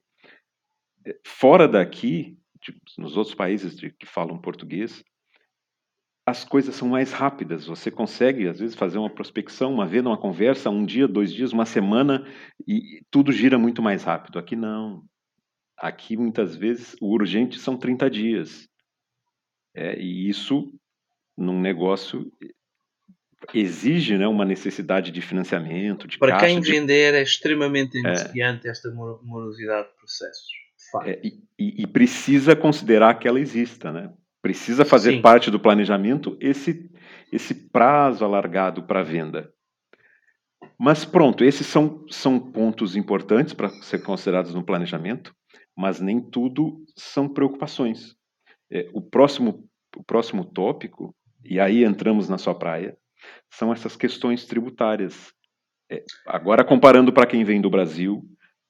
É, 1.07 1.17
fora 1.25 1.69
daqui, 1.69 2.37
de, 2.61 2.75
nos 2.99 3.17
outros 3.17 3.35
países 3.35 3.77
de, 3.77 3.91
que 3.91 4.07
falam 4.07 4.41
português, 4.41 5.05
as 6.27 6.45
coisas 6.45 6.75
são 6.75 6.89
mais 6.89 7.13
rápidas. 7.13 7.67
Você 7.67 7.89
consegue, 7.89 8.49
às 8.49 8.59
vezes, 8.59 8.75
fazer 8.75 8.99
uma 8.99 9.09
prospecção, 9.09 9.73
uma 9.73 9.87
vez 9.87 10.03
numa 10.03 10.19
conversa, 10.19 10.69
um 10.69 10.85
dia, 10.85 11.07
dois 11.07 11.33
dias, 11.33 11.53
uma 11.53 11.65
semana, 11.65 12.27
e 12.67 13.01
tudo 13.13 13.31
gira 13.31 13.57
muito 13.57 13.81
mais 13.81 14.03
rápido. 14.03 14.37
Aqui 14.37 14.57
não. 14.57 15.05
Aqui, 15.79 16.17
muitas 16.17 16.57
vezes, 16.57 16.97
o 17.01 17.13
urgente 17.13 17.61
são 17.61 17.77
30 17.77 18.11
dias. 18.11 18.69
É, 19.73 19.97
e 20.01 20.29
isso, 20.29 20.73
num 21.37 21.61
negócio, 21.61 22.33
exige 23.55 24.19
né, 24.19 24.27
uma 24.27 24.45
necessidade 24.45 25.13
de 25.13 25.21
financiamento, 25.21 26.09
de 26.09 26.19
Para 26.19 26.33
caixa, 26.33 26.47
quem 26.47 26.61
de... 26.61 26.71
vender 26.73 27.15
é 27.15 27.23
extremamente 27.23 27.99
iniciante 27.99 28.67
é. 28.67 28.71
esta 28.71 28.91
morosidade 28.91 29.89
de 29.89 29.95
processos. 29.95 30.49
É, 31.05 31.21
e, 31.23 31.83
e, 31.83 31.87
precisa 31.87 32.57
considerar 32.57 33.15
que 33.19 33.29
ela 33.29 33.41
exista, 33.41 33.93
né? 33.93 34.13
Precisa 34.47 34.85
fazer 34.85 35.11
Sim. 35.11 35.21
parte 35.21 35.51
do 35.51 35.59
planejamento 35.59 36.39
esse, 36.41 36.89
esse 37.33 37.53
prazo 37.53 38.25
alargado 38.25 38.85
para 38.85 39.03
venda. 39.03 39.53
Mas 40.79 41.05
pronto, 41.05 41.43
esses 41.43 41.67
são, 41.67 42.07
são 42.09 42.39
pontos 42.39 42.95
importantes 42.95 43.53
para 43.53 43.69
ser 43.83 44.05
considerados 44.05 44.55
no 44.55 44.63
planejamento, 44.63 45.35
mas 45.77 46.01
nem 46.01 46.21
tudo 46.21 46.81
são 46.97 47.29
preocupações. 47.29 48.15
É, 48.71 48.89
o, 48.95 49.03
próximo, 49.03 49.69
o 49.97 50.05
próximo 50.05 50.45
tópico, 50.45 51.13
e 51.45 51.59
aí 51.59 51.83
entramos 51.83 52.29
na 52.29 52.39
sua 52.39 52.55
praia, 52.55 52.97
são 53.53 53.73
essas 53.73 53.97
questões 53.97 54.47
tributárias. 54.47 55.33
É, 55.91 56.05
agora, 56.25 56.65
comparando 56.65 57.13
para 57.13 57.27
quem 57.27 57.43
vem 57.43 57.61
do 57.61 57.69
Brasil, 57.69 58.23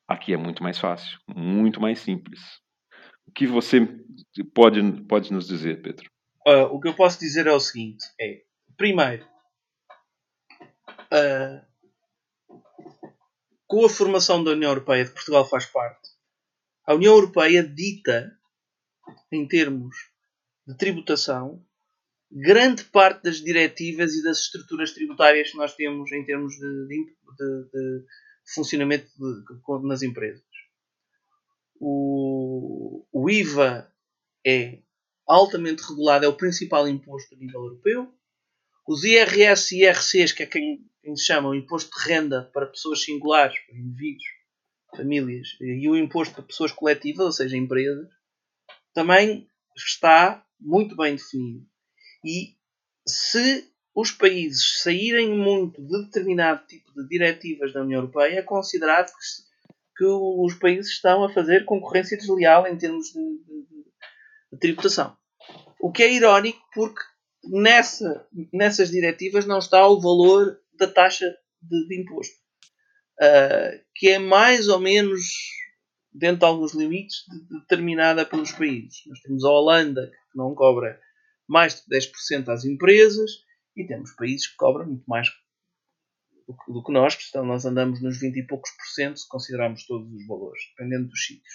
aqui 0.09 0.33
é 0.33 0.39
muito 0.39 0.63
mais 0.63 0.79
fácil, 0.79 1.19
muito 1.29 1.83
mais 1.83 1.99
simples. 1.99 2.65
O 3.27 3.33
que 3.33 3.47
você 3.47 3.81
pode, 4.55 4.81
pode 5.05 5.33
nos 5.33 5.47
dizer, 5.47 5.83
Pedro? 5.83 6.09
Uh, 6.47 6.65
o 6.73 6.81
que 6.81 6.89
eu 6.89 6.95
posso 6.95 7.19
dizer 7.19 7.47
é 7.47 7.53
o 7.53 7.61
seguinte: 7.61 8.05
é, 8.21 8.43
primeiro, 8.77 9.27
uh, 11.13 11.67
com 13.67 13.85
a 13.85 13.89
formação 13.91 14.43
da 14.43 14.53
União 14.53 14.71
Europeia, 14.71 15.05
de 15.05 15.11
Portugal 15.11 15.45
faz 15.45 15.67
parte, 15.67 16.09
a 16.87 16.95
União 16.95 17.15
Europeia 17.15 17.63
dita, 17.63 18.39
em 19.33 19.47
termos 19.47 19.97
de 20.67 20.77
tributação, 20.77 21.65
grande 22.31 22.85
parte 22.85 23.25
das 23.25 23.37
diretivas 23.37 24.15
e 24.15 24.23
das 24.23 24.39
estruturas 24.39 24.93
tributárias 24.93 25.51
que 25.51 25.57
nós 25.57 25.75
temos 25.75 26.11
em 26.13 26.25
termos 26.25 26.55
de, 26.55 26.87
de, 26.87 27.05
de, 27.07 27.71
de 27.73 28.05
funcionamento 28.55 29.09
nas 29.83 30.03
empresas. 30.03 30.45
O, 31.81 33.07
o 33.13 33.31
IVA 33.31 33.93
é 34.47 34.79
altamente 35.27 35.83
regulado, 35.83 36.25
é 36.25 36.29
o 36.29 36.37
principal 36.37 36.89
imposto 36.89 37.35
a 37.35 37.39
nível 37.39 37.63
europeu. 37.63 38.13
Os 38.87 39.03
IRS 39.03 39.75
e 39.75 39.83
IRCs, 39.83 40.33
que 40.33 40.45
é 40.45 40.47
quem, 40.47 40.89
quem 41.03 41.17
se 41.17 41.25
chama 41.25 41.49
o 41.49 41.55
imposto 41.55 41.91
de 41.91 42.09
renda 42.09 42.49
para 42.53 42.67
pessoas 42.67 43.03
singulares, 43.03 43.59
para 43.67 43.77
indivíduos, 43.77 44.25
famílias, 44.97 45.49
e 45.61 45.89
o 45.89 45.97
imposto 45.97 46.35
para 46.35 46.45
pessoas 46.45 46.71
coletivas, 46.71 47.27
ou 47.27 47.33
seja, 47.33 47.57
empresas, 47.57 48.09
também 48.95 49.49
está 49.77 50.47
muito 50.61 50.97
bem 50.97 51.17
definido. 51.17 51.67
E 52.25 52.57
se 53.07 53.71
os 53.95 54.11
países 54.11 54.83
saírem 54.83 55.37
muito 55.37 55.83
de 55.83 56.05
determinado 56.05 56.67
tipo 56.67 56.93
de 56.95 57.09
diretivas 57.09 57.73
da 57.73 57.83
União 57.83 58.01
Europeia, 58.01 58.39
é 58.39 58.43
considerado 58.43 59.07
que 59.07 59.46
que 59.97 60.05
os 60.05 60.55
países 60.55 60.93
estão 60.93 61.25
a 61.25 61.33
fazer 61.33 61.65
concorrência 61.65 62.17
desleal 62.17 62.67
em 62.67 62.77
termos 62.77 63.07
de, 63.07 63.21
de, 63.21 63.67
de 64.53 64.59
tributação. 64.59 65.17
O 65.81 65.91
que 65.91 66.03
é 66.03 66.13
irónico 66.13 66.61
porque 66.75 67.01
nessa, 67.45 68.27
nessas 68.53 68.91
diretivas 68.91 69.47
não 69.47 69.59
está 69.59 69.87
o 69.87 70.01
valor 70.01 70.59
da 70.79 70.87
taxa 70.87 71.27
de, 71.63 71.89
de 71.89 72.01
imposto, 72.01 72.37
uh, 73.21 73.85
que 73.95 74.11
é 74.11 74.19
mais 74.19 74.69
ou 74.69 74.79
menos 74.79 75.21
dentro 76.13 76.41
de 76.41 76.45
alguns 76.45 76.75
limites 76.75 77.25
determinada 77.51 78.25
pelos 78.25 78.53
países. 78.53 79.03
Nós 79.07 79.21
temos 79.21 79.45
a 79.45 79.51
Holanda 79.51 80.11
que 80.33 80.39
não 80.39 80.55
cobra 80.55 80.99
mais 81.49 81.77
de 81.77 81.97
10% 81.97 82.49
às 82.49 82.65
empresas 82.65 83.31
e 83.77 83.87
temos 83.87 84.13
países 84.13 84.47
que 84.49 84.57
cobram 84.57 84.87
muito 84.87 85.05
mais 85.07 85.29
do 86.69 86.83
que 86.83 86.93
nós, 86.93 87.17
que 87.17 87.39
nós 87.39 87.65
andamos 87.65 88.01
nos 88.01 88.21
20 88.21 88.37
e 88.37 88.47
poucos 88.47 88.71
por 88.71 88.87
cento 88.95 89.19
se 89.19 89.29
considerarmos 89.29 89.85
todos 89.87 90.13
os 90.13 90.27
valores, 90.27 90.63
dependendo 90.77 91.09
dos 91.09 91.25
sítios. 91.25 91.55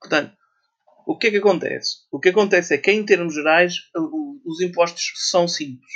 Portanto, 0.00 0.36
o 1.06 1.16
que 1.16 1.28
é 1.28 1.30
que 1.30 1.36
acontece? 1.36 1.98
O 2.10 2.18
que 2.18 2.28
acontece 2.30 2.74
é 2.74 2.78
que, 2.78 2.90
em 2.90 3.04
termos 3.04 3.34
gerais, 3.34 3.74
os 4.44 4.60
impostos 4.60 5.12
são 5.30 5.46
simples. 5.46 5.92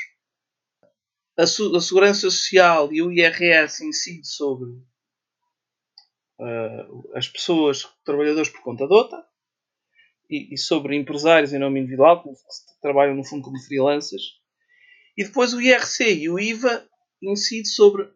A, 1.36 1.46
Segurança 1.46 2.20
Social 2.20 2.92
e 2.92 3.02
o 3.02 3.12
IRS 3.12 3.84
incidem 3.84 4.24
sobre 4.24 4.70
uh, 6.40 7.16
as 7.16 7.28
pessoas, 7.28 7.86
trabalhadores 8.04 8.48
por 8.48 8.62
conta 8.62 8.86
de 8.86 8.94
outra, 8.94 9.24
e, 10.30 10.54
e, 10.54 10.58
sobre 10.58 10.96
empresários 10.96 11.52
em 11.52 11.58
nome 11.58 11.80
individual, 11.80 12.22
que 12.22 12.30
trabalham 12.80 13.14
no 13.14 13.24
fundo 13.24 13.42
como 13.42 13.60
freelancers. 13.60 14.40
E 15.16 15.24
depois 15.24 15.52
o 15.52 15.60
IRC 15.60 16.14
e 16.14 16.28
o 16.28 16.38
IVA 16.38 16.88
incide 17.22 17.68
sobre 17.68 18.10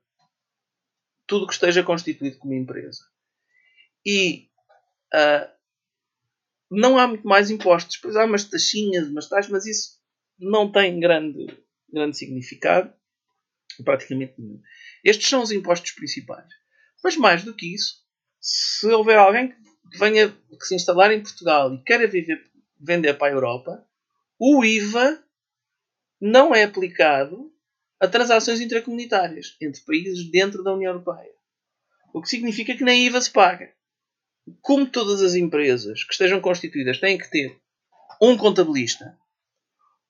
tudo 1.26 1.46
que 1.46 1.52
esteja 1.52 1.82
constituído 1.82 2.38
como 2.38 2.54
empresa. 2.54 3.04
E 4.04 4.48
uh, 5.14 5.48
não 6.70 6.98
há 6.98 7.06
muito 7.06 7.26
mais 7.26 7.50
impostos. 7.50 7.96
Pois 7.96 8.16
há 8.16 8.24
umas 8.24 8.44
taxinhas, 8.44 9.08
umas 9.08 9.28
taxas, 9.28 9.50
mas 9.50 9.66
isso 9.66 9.98
não 10.38 10.70
tem 10.70 10.98
grande, 10.98 11.46
grande 11.92 12.16
significado. 12.16 12.92
Praticamente 13.84 14.34
nenhum. 14.38 14.60
Estes 15.04 15.28
são 15.28 15.42
os 15.42 15.52
impostos 15.52 15.92
principais. 15.92 16.48
Mas 17.02 17.16
mais 17.16 17.44
do 17.44 17.54
que 17.54 17.74
isso, 17.74 18.04
se 18.40 18.86
houver 18.88 19.18
alguém 19.18 19.50
que 19.50 19.98
venha 19.98 20.28
que 20.28 20.64
se 20.64 20.74
instalar 20.74 21.10
em 21.12 21.22
Portugal 21.22 21.72
e 21.72 21.82
queira 21.82 22.06
viver, 22.06 22.44
vender 22.78 23.14
para 23.14 23.28
a 23.28 23.34
Europa, 23.34 23.86
o 24.38 24.64
IVA 24.64 25.22
não 26.20 26.54
é 26.54 26.64
aplicado 26.64 27.52
a 28.00 28.08
transações 28.08 28.60
intracomunitárias 28.60 29.56
entre 29.60 29.82
países 29.82 30.30
dentro 30.30 30.64
da 30.64 30.72
União 30.72 30.92
Europeia. 30.92 31.32
O 32.14 32.22
que 32.22 32.28
significa 32.28 32.74
que 32.74 32.82
nem 32.82 33.06
IVA 33.06 33.20
se 33.20 33.30
paga. 33.30 33.72
Como 34.62 34.86
todas 34.86 35.22
as 35.22 35.34
empresas 35.34 36.02
que 36.02 36.12
estejam 36.12 36.40
constituídas 36.40 36.98
têm 36.98 37.18
que 37.18 37.30
ter 37.30 37.60
um 38.20 38.36
contabilista, 38.36 39.16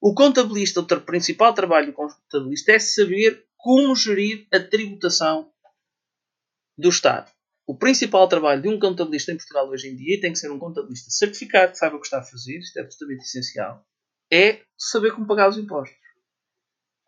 o 0.01 0.15
contabilista, 0.15 0.81
o 0.81 1.01
principal 1.03 1.53
trabalho 1.53 1.89
do 1.89 1.93
contabilista 1.93 2.73
é 2.73 2.79
saber 2.79 3.45
como 3.57 3.95
gerir 3.95 4.47
a 4.53 4.59
tributação 4.59 5.53
do 6.79 6.89
Estado. 6.89 7.31
O 7.67 7.77
principal 7.77 8.27
trabalho 8.27 8.63
de 8.63 8.69
um 8.69 8.81
contabilista 8.81 9.33
em 9.33 9.37
Portugal 9.37 9.69
hoje 9.69 9.89
em 9.89 9.97
dia, 9.97 10.17
e 10.17 10.21
tem 10.21 10.33
que 10.33 10.39
ser 10.39 10.51
um 10.51 10.59
contabilista 10.59 11.11
certificado 11.11 11.73
que 11.73 11.79
saiba 11.79 11.97
o 11.97 12.01
que 12.01 12.07
está 12.07 12.21
a 12.21 12.25
fazer, 12.25 12.59
isto 12.59 12.79
é 12.79 12.83
absolutamente 12.83 13.25
essencial, 13.25 13.85
é 14.33 14.63
saber 14.79 15.13
como 15.13 15.27
pagar 15.27 15.49
os 15.49 15.59
impostos 15.59 16.00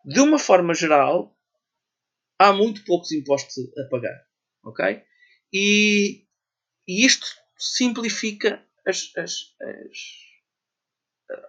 de 0.03 0.19
uma 0.19 0.37
forma 0.37 0.73
geral, 0.73 1.37
há 2.37 2.51
muito 2.51 2.83
poucos 2.83 3.11
impostos 3.11 3.55
a 3.77 3.89
pagar. 3.89 4.25
Ok? 4.63 5.01
E, 5.51 6.25
e 6.87 7.05
isto 7.05 7.27
simplifica 7.57 8.63
as, 8.85 9.11
as, 9.17 9.55
as, 9.61 9.97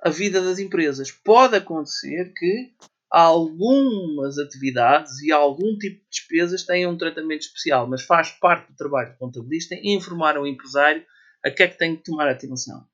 a 0.03 0.11
vida 0.11 0.43
das 0.43 0.59
empresas. 0.59 1.11
Pode 1.11 1.57
acontecer 1.57 2.33
que 2.35 2.75
algumas 3.11 4.39
atividades 4.39 5.21
e 5.23 5.31
algum 5.31 5.79
tipo 5.79 6.01
de 6.01 6.09
despesas 6.11 6.65
tenham 6.65 6.93
um 6.93 6.99
tratamento 6.99 7.43
especial, 7.43 7.87
mas 7.89 8.03
faz 8.03 8.31
parte 8.33 8.71
do 8.73 8.77
trabalho 8.77 9.13
do 9.13 9.19
contabilista 9.19 9.77
informar 9.83 10.37
o 10.37 10.47
empresário 10.47 11.05
a 11.45 11.51
que 11.51 11.63
é 11.63 11.69
que 11.69 11.79
tem 11.79 11.97
que 11.97 12.03
tomar 12.03 12.29
atenção. 12.29 12.85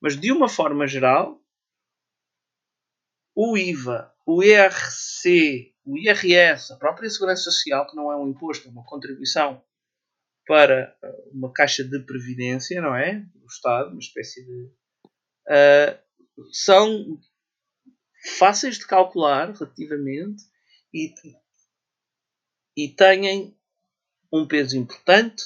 Mas 0.00 0.18
de 0.18 0.32
uma 0.32 0.48
forma 0.48 0.86
geral, 0.86 1.40
o 3.40 3.56
IVA, 3.56 4.12
o 4.26 4.42
IRC, 4.42 5.72
o 5.84 5.96
IRS, 5.96 6.72
a 6.72 6.76
própria 6.76 7.08
Segurança 7.08 7.44
Social, 7.44 7.86
que 7.86 7.94
não 7.94 8.10
é 8.10 8.16
um 8.16 8.26
imposto, 8.26 8.66
é 8.66 8.70
uma 8.72 8.84
contribuição 8.84 9.62
para 10.44 10.98
uma 11.30 11.52
caixa 11.52 11.84
de 11.84 12.00
previdência, 12.00 12.82
não 12.82 12.96
é? 12.96 13.20
Do 13.20 13.46
Estado, 13.46 13.90
uma 13.90 14.00
espécie 14.00 14.44
de. 14.44 14.72
Uh, 15.46 16.48
são 16.50 17.20
fáceis 18.40 18.76
de 18.76 18.88
calcular 18.88 19.52
relativamente 19.52 20.42
e, 20.92 21.14
e 22.76 22.88
têm 22.88 23.56
um 24.32 24.48
peso 24.48 24.76
importante, 24.76 25.44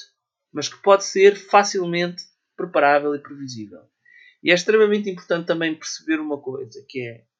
mas 0.51 0.67
que 0.67 0.81
pode 0.81 1.05
ser 1.05 1.35
facilmente 1.35 2.23
preparável 2.57 3.13
e 3.13 3.19
previsível. 3.19 3.87
E 4.41 4.49
é 4.49 4.55
extremamente 4.55 5.11
importante 5.11 5.45
também 5.45 5.75
perceber 5.75 6.19
uma 6.19 6.41
coisa, 6.41 6.83
que 6.89 6.99
é 6.99 7.32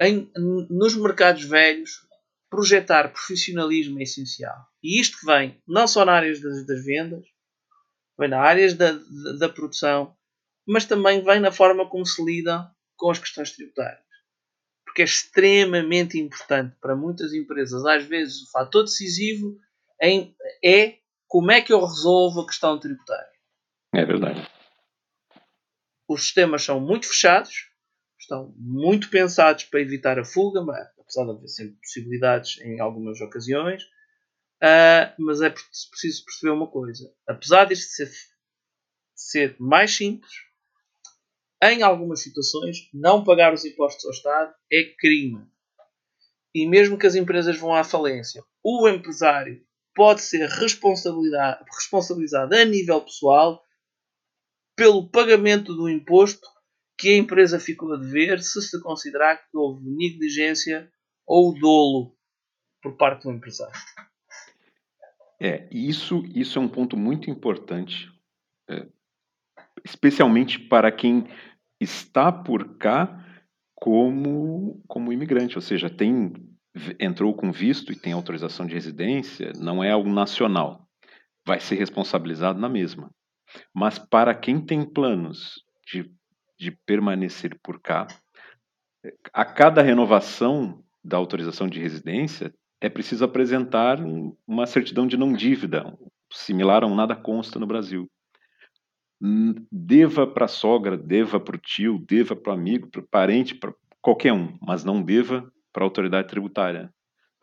em, 0.00 0.30
nos 0.70 0.94
mercados 0.96 1.44
velhos 1.44 2.06
projetar 2.50 3.12
profissionalismo 3.12 3.98
é 3.98 4.02
essencial. 4.02 4.56
E 4.82 5.00
isto 5.00 5.18
vem 5.24 5.60
não 5.66 5.86
só 5.86 6.04
na 6.04 6.12
área 6.12 6.32
das, 6.40 6.66
das 6.66 6.84
vendas, 6.84 7.24
vem 8.18 8.28
na 8.28 8.40
área 8.40 8.74
da, 8.74 8.92
da, 8.92 9.32
da, 9.38 9.48
produção, 9.48 10.16
mas 10.66 10.84
também 10.84 11.22
vem 11.22 11.40
na 11.40 11.52
forma 11.52 11.88
como 11.88 12.06
se 12.06 12.24
lida 12.24 12.70
com 12.96 13.10
as 13.10 13.18
questões 13.18 13.52
tributárias. 13.52 14.02
Porque 14.84 15.02
é 15.02 15.04
extremamente 15.04 16.18
importante 16.18 16.74
para 16.80 16.96
muitas 16.96 17.32
empresas, 17.32 17.84
às 17.84 18.04
vezes 18.04 18.42
o 18.42 18.50
fator 18.50 18.84
decisivo 18.84 19.58
em, 20.00 20.34
é 20.64 20.98
como 21.26 21.50
é 21.50 21.60
que 21.60 21.72
eu 21.72 21.84
resolvo 21.84 22.40
a 22.40 22.46
questão 22.46 22.78
tributária. 22.78 23.28
É 23.94 24.04
verdade. 24.04 24.48
Os 26.08 26.22
sistemas 26.22 26.64
são 26.64 26.80
muito 26.80 27.06
fechados, 27.06 27.68
estão 28.28 28.54
muito 28.58 29.08
pensados 29.08 29.64
para 29.64 29.80
evitar 29.80 30.18
a 30.18 30.24
fuga, 30.24 30.62
mas, 30.62 30.86
apesar 30.98 31.24
de 31.24 31.30
haver 31.30 31.48
sempre 31.48 31.78
possibilidades 31.80 32.60
em 32.60 32.78
algumas 32.78 33.18
ocasiões. 33.22 33.82
Uh, 34.62 35.08
mas 35.18 35.40
é 35.40 35.50
preciso 35.50 36.24
perceber 36.24 36.52
uma 36.52 36.66
coisa: 36.66 37.10
apesar 37.26 37.64
disto 37.64 37.90
ser, 37.90 38.10
ser 39.14 39.56
mais 39.58 39.96
simples, 39.96 40.30
em 41.62 41.82
algumas 41.82 42.20
situações, 42.22 42.90
não 42.92 43.24
pagar 43.24 43.54
os 43.54 43.64
impostos 43.64 44.04
ao 44.04 44.12
Estado 44.12 44.54
é 44.70 44.84
crime. 44.98 45.42
E 46.54 46.66
mesmo 46.66 46.98
que 46.98 47.06
as 47.06 47.14
empresas 47.14 47.56
vão 47.56 47.74
à 47.74 47.82
falência, 47.84 48.44
o 48.62 48.86
empresário 48.88 49.64
pode 49.94 50.20
ser 50.22 50.48
responsabilizado 50.48 52.54
a 52.54 52.64
nível 52.64 53.00
pessoal 53.00 53.64
pelo 54.76 55.08
pagamento 55.08 55.74
do 55.74 55.88
imposto 55.88 56.46
que 56.98 57.10
a 57.10 57.16
empresa 57.16 57.60
ficou 57.60 57.94
a 57.94 57.96
dever 57.96 58.40
se 58.40 58.60
se 58.60 58.82
considerar 58.82 59.36
que 59.36 59.56
houve 59.56 59.88
negligência 59.88 60.90
ou 61.26 61.56
dolo 61.58 62.16
por 62.82 62.96
parte 62.96 63.24
do 63.24 63.32
empresário. 63.32 63.74
É, 65.40 65.68
isso, 65.70 66.24
isso 66.34 66.58
é 66.58 66.62
um 66.62 66.68
ponto 66.68 66.96
muito 66.96 67.30
importante, 67.30 68.10
é, 68.68 68.88
especialmente 69.84 70.58
para 70.58 70.90
quem 70.90 71.28
está 71.80 72.32
por 72.32 72.76
cá 72.76 73.24
como, 73.76 74.82
como 74.88 75.12
imigrante, 75.12 75.56
ou 75.56 75.62
seja, 75.62 75.88
tem 75.88 76.32
entrou 77.00 77.34
com 77.34 77.50
visto 77.50 77.92
e 77.92 77.96
tem 77.96 78.12
autorização 78.12 78.66
de 78.66 78.74
residência, 78.74 79.52
não 79.56 79.82
é 79.82 79.90
algo 79.90 80.08
nacional, 80.08 80.88
vai 81.46 81.58
ser 81.60 81.76
responsabilizado 81.76 82.60
na 82.60 82.68
mesma. 82.68 83.10
Mas 83.74 83.98
para 83.98 84.34
quem 84.34 84.60
tem 84.60 84.84
planos 84.84 85.54
de 85.90 86.10
de 86.58 86.72
permanecer 86.84 87.58
por 87.62 87.80
cá, 87.80 88.06
a 89.32 89.44
cada 89.44 89.82
renovação 89.82 90.82
da 91.02 91.16
autorização 91.16 91.68
de 91.68 91.80
residência 91.80 92.52
é 92.80 92.88
preciso 92.88 93.24
apresentar 93.24 93.98
uma 94.46 94.66
certidão 94.66 95.06
de 95.06 95.16
não 95.16 95.32
dívida, 95.32 95.96
similar 96.32 96.84
a 96.84 96.86
um 96.86 96.94
nada 96.94 97.16
consta 97.16 97.58
no 97.58 97.66
Brasil. 97.66 98.08
Deva 99.72 100.26
para 100.26 100.44
a 100.44 100.48
sogra, 100.48 100.96
deva 100.96 101.40
para 101.40 101.56
o 101.56 101.58
tio, 101.58 101.98
deva 101.98 102.36
para 102.36 102.52
o 102.52 102.54
amigo, 102.54 102.88
para 102.88 103.00
o 103.00 103.08
parente, 103.08 103.54
para 103.54 103.74
qualquer 104.00 104.32
um, 104.32 104.56
mas 104.60 104.84
não 104.84 105.02
deva 105.02 105.50
para 105.72 105.82
a 105.82 105.86
autoridade 105.86 106.28
tributária, 106.28 106.92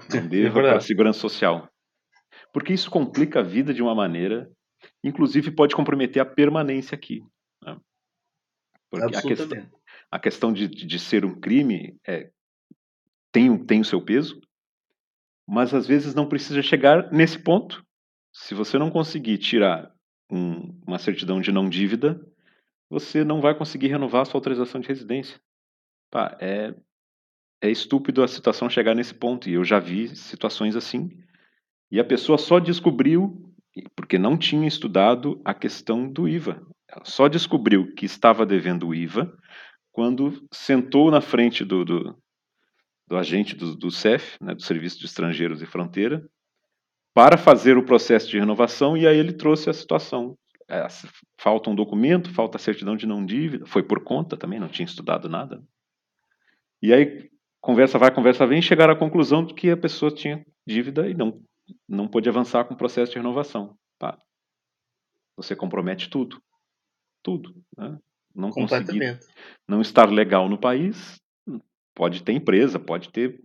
não 0.10 0.19
é 0.19 0.28
deva 0.28 0.60
é 0.60 0.63
para 0.63 0.78
a 0.78 0.82
segurança 0.82 1.19
social. 1.19 1.69
Porque 2.54 2.73
isso 2.73 2.89
complica 2.89 3.39
a 3.39 3.43
vida 3.43 3.73
de 3.73 3.82
uma 3.82 3.93
maneira, 3.93 4.49
inclusive 5.04 5.51
pode 5.51 5.75
comprometer 5.75 6.21
a 6.21 6.25
permanência 6.25 6.95
aqui. 6.95 7.21
Né? 7.62 7.78
Porque 9.02 9.18
a 9.18 9.22
questão, 9.22 9.72
a 10.12 10.20
questão 10.20 10.54
de, 10.54 10.68
de 10.68 11.00
ser 11.00 11.26
um 11.26 11.40
crime 11.40 11.98
é, 12.08 12.30
tem, 13.32 13.58
tem 13.66 13.82
o 13.82 13.86
seu 13.86 14.02
peso, 14.02 14.40
mas 15.48 15.74
às 15.74 15.86
vezes 15.86 16.16
não 16.16 16.28
precisa 16.28 16.62
chegar 16.62 17.12
nesse 17.12 17.38
ponto. 17.38 17.86
Se 18.34 18.54
você 18.54 18.78
não 18.78 18.90
conseguir 18.90 19.38
tirar 19.38 19.94
um, 20.32 20.80
uma 20.86 20.98
certidão 20.98 21.40
de 21.40 21.52
não 21.52 21.70
dívida, 21.70 22.20
você 22.90 23.24
não 23.24 23.42
vai 23.42 23.56
conseguir 23.56 23.88
renovar 23.88 24.22
a 24.22 24.26
sua 24.26 24.38
autorização 24.38 24.80
de 24.82 24.88
residência. 24.88 25.40
Pá, 26.12 26.38
é, 26.40 26.74
é 27.62 27.70
estúpido 27.70 28.24
a 28.24 28.28
situação 28.28 28.70
chegar 28.70 28.96
nesse 28.96 29.14
ponto. 29.14 29.50
E 29.50 29.54
eu 29.54 29.64
já 29.64 29.80
vi 29.80 30.16
situações 30.16 30.76
assim. 30.76 31.10
E 31.92 32.00
a 32.00 32.06
pessoa 32.06 32.38
só 32.38 32.60
descobriu 32.60 33.54
porque 33.96 34.18
não 34.18 34.38
tinha 34.38 34.68
estudado 34.68 35.42
a 35.44 35.54
questão 35.54 36.10
do 36.10 36.28
IVA. 36.28 36.66
Só 37.04 37.28
descobriu 37.28 37.94
que 37.94 38.06
estava 38.06 38.46
devendo 38.46 38.88
o 38.88 38.96
IVA 38.96 39.32
quando 39.92 40.46
sentou 40.52 41.12
na 41.12 41.22
frente 41.22 41.64
do, 41.64 41.84
do, 41.84 42.18
do 43.08 43.18
agente 43.18 43.56
do, 43.56 43.76
do 43.76 43.92
CEF, 43.92 44.38
né, 44.42 44.54
do 44.54 44.62
Serviço 44.62 45.00
de 45.00 45.06
Estrangeiros 45.06 45.62
e 45.62 45.66
Fronteira, 45.66 46.26
para 47.14 47.38
fazer 47.38 47.78
o 47.78 47.86
processo 47.86 48.30
de 48.30 48.40
renovação 48.40 48.98
e 48.98 49.08
aí 49.08 49.18
ele 49.18 49.34
trouxe 49.34 49.70
a 49.70 49.74
situação. 49.74 50.38
É, 50.68 50.88
falta 51.40 51.70
um 51.70 51.76
documento, 51.76 52.34
falta 52.34 52.58
a 52.58 52.60
certidão 52.60 52.96
de 52.96 53.06
não 53.06 53.26
dívida, 53.26 53.66
foi 53.66 53.84
por 53.84 54.04
conta 54.04 54.36
também, 54.36 54.60
não 54.60 54.68
tinha 54.68 54.86
estudado 54.86 55.30
nada. 55.30 55.64
E 56.82 56.92
aí, 56.92 57.30
conversa 57.62 58.00
vai, 58.00 58.12
conversa 58.14 58.48
vem, 58.48 58.62
chegaram 58.62 58.94
à 58.94 58.98
conclusão 58.98 59.46
de 59.46 59.54
que 59.54 59.70
a 59.70 59.78
pessoa 59.78 60.12
tinha 60.12 60.44
dívida 60.68 61.08
e 61.08 61.14
não, 61.14 61.40
não 61.88 62.08
pôde 62.08 62.28
avançar 62.28 62.66
com 62.66 62.74
o 62.74 62.78
processo 62.78 63.12
de 63.12 63.18
renovação. 63.18 63.78
Pá, 64.00 64.18
você 65.38 65.56
compromete 65.56 66.10
tudo 66.10 66.42
tudo. 67.26 67.56
Né? 67.76 67.98
Não 68.36 68.52
conseguir 68.52 69.20
não 69.68 69.82
estar 69.82 70.08
legal 70.12 70.48
no 70.48 70.60
país, 70.60 71.20
pode 71.96 72.22
ter 72.22 72.34
empresa, 72.34 72.80
pode 72.80 73.10
ter 73.10 73.42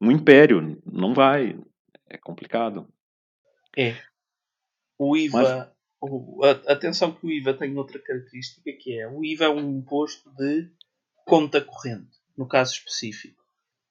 um 0.00 0.12
império, 0.12 0.80
não 0.86 1.12
vai, 1.12 1.58
é 2.08 2.16
complicado. 2.16 2.88
É. 3.76 3.96
O 4.96 5.16
IVA, 5.16 5.42
Mas... 5.42 5.68
o, 6.00 6.44
atenção 6.68 7.12
que 7.12 7.26
o 7.26 7.30
IVA 7.30 7.54
tem 7.54 7.76
outra 7.76 7.98
característica 7.98 8.70
que 8.78 9.00
é, 9.00 9.08
o 9.08 9.24
IVA 9.24 9.46
é 9.46 9.48
um 9.48 9.78
imposto 9.78 10.30
de 10.36 10.70
conta 11.26 11.60
corrente, 11.60 12.20
no 12.36 12.46
caso 12.46 12.74
específico. 12.74 13.42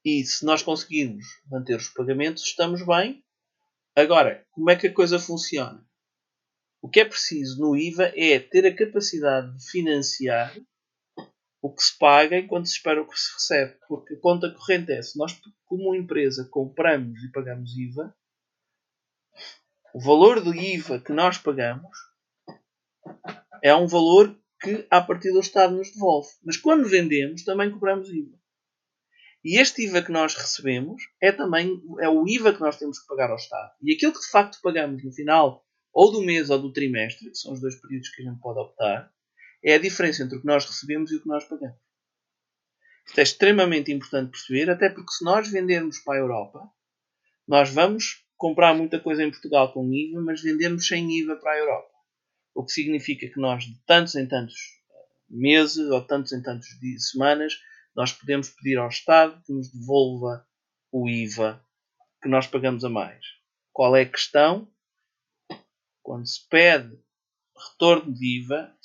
E 0.05 0.23
se 0.23 0.45
nós 0.45 0.63
conseguirmos 0.63 1.25
manter 1.49 1.75
os 1.75 1.89
pagamentos, 1.89 2.43
estamos 2.43 2.85
bem. 2.85 3.23
Agora, 3.95 4.45
como 4.51 4.69
é 4.69 4.75
que 4.75 4.87
a 4.87 4.93
coisa 4.93 5.19
funciona? 5.19 5.85
O 6.81 6.89
que 6.89 6.99
é 6.99 7.05
preciso 7.05 7.61
no 7.61 7.77
IVA 7.77 8.11
é 8.15 8.39
ter 8.39 8.65
a 8.65 8.75
capacidade 8.75 9.55
de 9.55 9.69
financiar 9.69 10.57
o 11.61 11.71
que 11.71 11.83
se 11.83 11.95
paga 11.97 12.37
enquanto 12.37 12.65
se 12.65 12.73
espera 12.73 13.01
o 13.01 13.07
que 13.07 13.19
se 13.19 13.33
recebe. 13.33 13.77
Porque 13.87 14.15
a 14.15 14.19
conta 14.19 14.51
corrente 14.51 14.91
é, 14.91 15.01
se 15.01 15.17
nós, 15.17 15.39
como 15.65 15.93
empresa, 15.93 16.47
compramos 16.49 17.23
e 17.23 17.31
pagamos 17.31 17.77
IVA, 17.77 18.15
o 19.93 19.99
valor 19.99 20.41
do 20.41 20.55
IVA 20.55 20.99
que 20.99 21.13
nós 21.13 21.37
pagamos 21.37 21.95
é 23.61 23.75
um 23.75 23.85
valor 23.85 24.35
que, 24.59 24.87
a 24.89 25.01
partir 25.01 25.31
do 25.31 25.39
Estado, 25.39 25.75
nos 25.75 25.91
devolve. 25.91 26.29
Mas 26.43 26.57
quando 26.57 26.89
vendemos, 26.89 27.43
também 27.43 27.69
cobramos 27.69 28.09
IVA. 28.09 28.39
E 29.43 29.59
este 29.59 29.83
IVA 29.83 30.01
que 30.01 30.11
nós 30.11 30.35
recebemos 30.35 31.03
é 31.21 31.31
também 31.31 31.79
é 31.99 32.09
o 32.09 32.27
IVA 32.27 32.53
que 32.53 32.61
nós 32.61 32.77
temos 32.77 32.99
que 32.99 33.07
pagar 33.07 33.29
ao 33.29 33.35
Estado. 33.35 33.71
E 33.83 33.93
aquilo 33.93 34.13
que 34.13 34.19
de 34.19 34.29
facto 34.31 34.59
pagamos 34.63 35.03
no 35.03 35.11
final 35.11 35.63
ou 35.93 36.11
do 36.11 36.21
mês 36.21 36.49
ou 36.49 36.59
do 36.59 36.71
trimestre, 36.71 37.29
que 37.29 37.37
são 37.37 37.53
os 37.53 37.61
dois 37.61 37.75
períodos 37.75 38.09
que 38.09 38.21
a 38.21 38.25
gente 38.25 38.39
pode 38.39 38.59
optar, 38.59 39.11
é 39.63 39.75
a 39.75 39.79
diferença 39.79 40.23
entre 40.23 40.37
o 40.37 40.41
que 40.41 40.47
nós 40.47 40.65
recebemos 40.65 41.11
e 41.11 41.15
o 41.15 41.21
que 41.21 41.27
nós 41.27 41.43
pagamos. 41.45 41.77
Isto 43.05 43.19
é 43.19 43.23
extremamente 43.23 43.91
importante 43.91 44.31
perceber, 44.31 44.69
até 44.69 44.89
porque 44.89 45.11
se 45.11 45.23
nós 45.23 45.49
vendermos 45.49 45.99
para 45.99 46.15
a 46.15 46.21
Europa, 46.21 46.71
nós 47.47 47.69
vamos 47.69 48.25
comprar 48.37 48.73
muita 48.73 48.99
coisa 48.99 49.23
em 49.23 49.29
Portugal 49.29 49.71
com 49.73 49.93
IVA, 49.93 50.21
mas 50.21 50.41
vendemos 50.41 50.87
sem 50.87 51.11
IVA 51.19 51.35
para 51.35 51.51
a 51.51 51.57
Europa. 51.57 51.91
O 52.55 52.65
que 52.65 52.71
significa 52.71 53.27
que 53.27 53.39
nós, 53.39 53.65
de 53.65 53.79
tantos 53.85 54.15
em 54.15 54.27
tantos 54.27 54.55
eh, 54.55 54.93
meses 55.29 55.89
ou 55.89 56.01
tantos 56.01 56.31
em 56.31 56.41
tantos 56.41 56.67
semanas, 57.11 57.53
nós 57.95 58.11
podemos 58.13 58.49
pedir 58.49 58.77
ao 58.77 58.89
Estado 58.89 59.41
que 59.45 59.53
nos 59.53 59.71
devolva 59.71 60.45
o 60.91 61.09
IVA 61.09 61.63
que 62.21 62.29
nós 62.29 62.47
pagamos 62.47 62.83
a 62.83 62.89
mais. 62.89 63.25
Qual 63.71 63.95
é 63.95 64.01
a 64.01 64.09
questão? 64.09 64.67
Quando 66.01 66.27
se 66.27 66.47
pede 66.47 66.97
retorno 67.55 68.13
de 68.13 68.39
IVA 68.39 68.75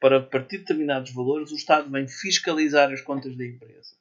para 0.00 0.22
partir 0.22 0.56
de 0.56 0.62
determinados 0.62 1.12
valores, 1.12 1.52
o 1.52 1.56
Estado 1.56 1.90
vem 1.90 2.08
fiscalizar 2.08 2.90
as 2.90 3.00
contas 3.00 3.36
da 3.36 3.44
empresa. 3.44 3.96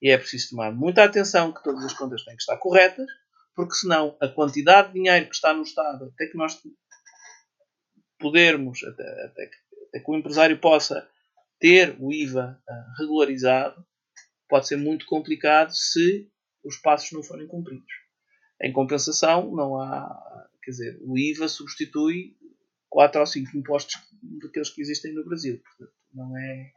E 0.00 0.10
é 0.10 0.18
preciso 0.18 0.50
tomar 0.50 0.72
muita 0.72 1.02
atenção 1.04 1.52
que 1.52 1.62
todas 1.62 1.84
as 1.84 1.92
contas 1.92 2.24
têm 2.24 2.36
que 2.36 2.42
estar 2.42 2.56
corretas, 2.58 3.06
porque 3.54 3.74
senão 3.74 4.16
a 4.20 4.28
quantidade 4.28 4.88
de 4.88 4.94
dinheiro 4.94 5.28
que 5.28 5.34
está 5.34 5.52
no 5.52 5.62
Estado, 5.62 6.12
até 6.14 6.26
que 6.26 6.36
nós 6.36 6.60
podermos, 8.18 8.82
até, 8.84 9.24
até, 9.24 9.46
que, 9.46 9.56
até 9.88 10.00
que 10.00 10.10
o 10.10 10.16
empresário 10.16 10.58
possa 10.60 11.08
ter 11.58 11.96
o 11.98 12.12
IVA 12.12 12.60
uh, 12.68 13.00
regularizado, 13.00 13.84
pode 14.48 14.68
ser 14.68 14.76
muito 14.76 15.06
complicado 15.06 15.70
se 15.74 16.30
os 16.64 16.76
passos 16.78 17.10
não 17.12 17.22
forem 17.22 17.46
cumpridos. 17.46 17.92
Em 18.60 18.72
compensação, 18.72 19.54
não 19.54 19.80
há, 19.80 20.47
quer 20.68 20.72
dizer, 20.72 20.98
o 21.00 21.16
IVA 21.16 21.48
substitui 21.48 22.36
quatro 22.90 23.20
ou 23.20 23.26
cinco 23.26 23.56
impostos 23.56 23.94
daqueles 24.42 24.68
que 24.68 24.82
existem 24.82 25.14
no 25.14 25.24
Brasil. 25.24 25.58
Portanto, 25.62 25.96
não 26.12 26.36
é, 26.36 26.72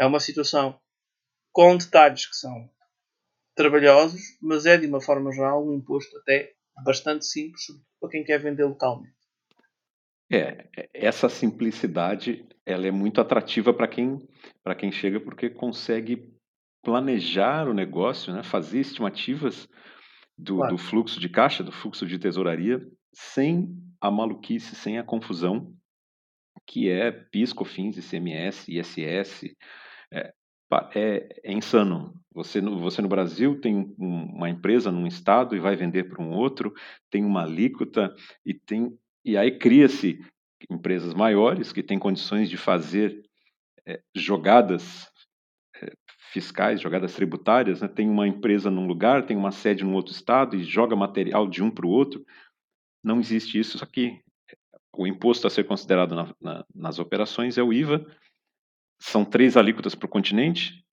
é 0.00 0.06
uma 0.06 0.18
situação 0.18 0.80
com 1.52 1.76
detalhes 1.76 2.26
que 2.26 2.34
são 2.34 2.68
trabalhosos, 3.54 4.20
mas 4.42 4.66
é 4.66 4.76
de 4.76 4.88
uma 4.88 5.00
forma 5.00 5.30
geral 5.30 5.64
um 5.64 5.76
imposto 5.76 6.16
até 6.18 6.52
bastante 6.84 7.26
simples 7.26 7.62
para 8.00 8.10
quem 8.10 8.24
quer 8.24 8.38
vender 8.38 8.64
localmente. 8.64 9.14
É, 10.30 10.68
essa 10.92 11.28
simplicidade 11.28 12.44
ela 12.66 12.88
é 12.88 12.90
muito 12.90 13.20
atrativa 13.20 13.72
para 13.72 13.86
quem, 13.86 14.18
quem 14.78 14.90
chega 14.90 15.20
porque 15.20 15.48
consegue 15.48 16.28
planejar 16.82 17.68
o 17.68 17.74
negócio, 17.74 18.32
né? 18.32 18.42
fazer 18.42 18.80
estimativas 18.80 19.68
do, 20.36 20.56
claro. 20.56 20.76
do 20.76 20.78
fluxo 20.78 21.20
de 21.20 21.28
caixa, 21.28 21.62
do 21.62 21.72
fluxo 21.72 22.06
de 22.06 22.18
tesouraria, 22.18 22.86
sem 23.12 23.76
a 24.00 24.10
maluquice, 24.10 24.74
sem 24.74 24.98
a 24.98 25.04
confusão 25.04 25.74
que 26.66 26.90
é 26.90 27.10
PIS, 27.10 27.52
COFINS, 27.52 27.96
ICMS, 27.96 28.70
ISS. 28.70 29.56
É, 30.12 30.32
é, 30.94 31.40
é 31.44 31.52
insano. 31.52 32.14
Você 32.32 32.60
no, 32.60 32.78
você 32.78 33.00
no 33.00 33.08
Brasil 33.08 33.58
tem 33.60 33.94
um, 33.98 34.24
uma 34.36 34.50
empresa 34.50 34.92
num 34.92 35.06
estado 35.06 35.56
e 35.56 35.60
vai 35.60 35.74
vender 35.74 36.04
para 36.04 36.22
um 36.22 36.30
outro, 36.30 36.72
tem 37.10 37.24
uma 37.24 37.42
alíquota 37.42 38.14
e 38.44 38.52
tem 38.52 38.96
e 39.24 39.36
aí 39.36 39.58
cria-se 39.58 40.20
empresas 40.70 41.14
maiores 41.14 41.72
que 41.72 41.82
têm 41.82 41.98
condições 41.98 42.48
de 42.48 42.56
fazer 42.56 43.22
é, 43.86 44.00
jogadas 44.14 45.08
é, 45.82 45.92
fiscais, 46.32 46.80
jogadas 46.80 47.14
tributárias. 47.14 47.80
Né? 47.80 47.88
Tem 47.88 48.08
uma 48.08 48.28
empresa 48.28 48.70
num 48.70 48.86
lugar, 48.86 49.26
tem 49.26 49.36
uma 49.36 49.50
sede 49.50 49.84
num 49.84 49.94
outro 49.94 50.12
estado 50.12 50.56
e 50.56 50.62
joga 50.62 50.94
material 50.94 51.48
de 51.48 51.62
um 51.62 51.70
para 51.70 51.86
o 51.86 51.90
outro. 51.90 52.24
Não 53.08 53.20
existe 53.20 53.58
isso 53.58 53.82
aqui. 53.82 54.20
O 54.94 55.06
imposto 55.06 55.46
a 55.46 55.50
ser 55.50 55.64
considerado 55.64 56.14
na, 56.14 56.34
na, 56.38 56.66
nas 56.74 56.98
operações 56.98 57.56
é 57.56 57.62
o 57.62 57.72
IVA. 57.72 58.04
São 59.00 59.24
três 59.24 59.56
alíquotas 59.56 59.94
para 59.94 60.04
o 60.04 60.10
continente. 60.10 60.84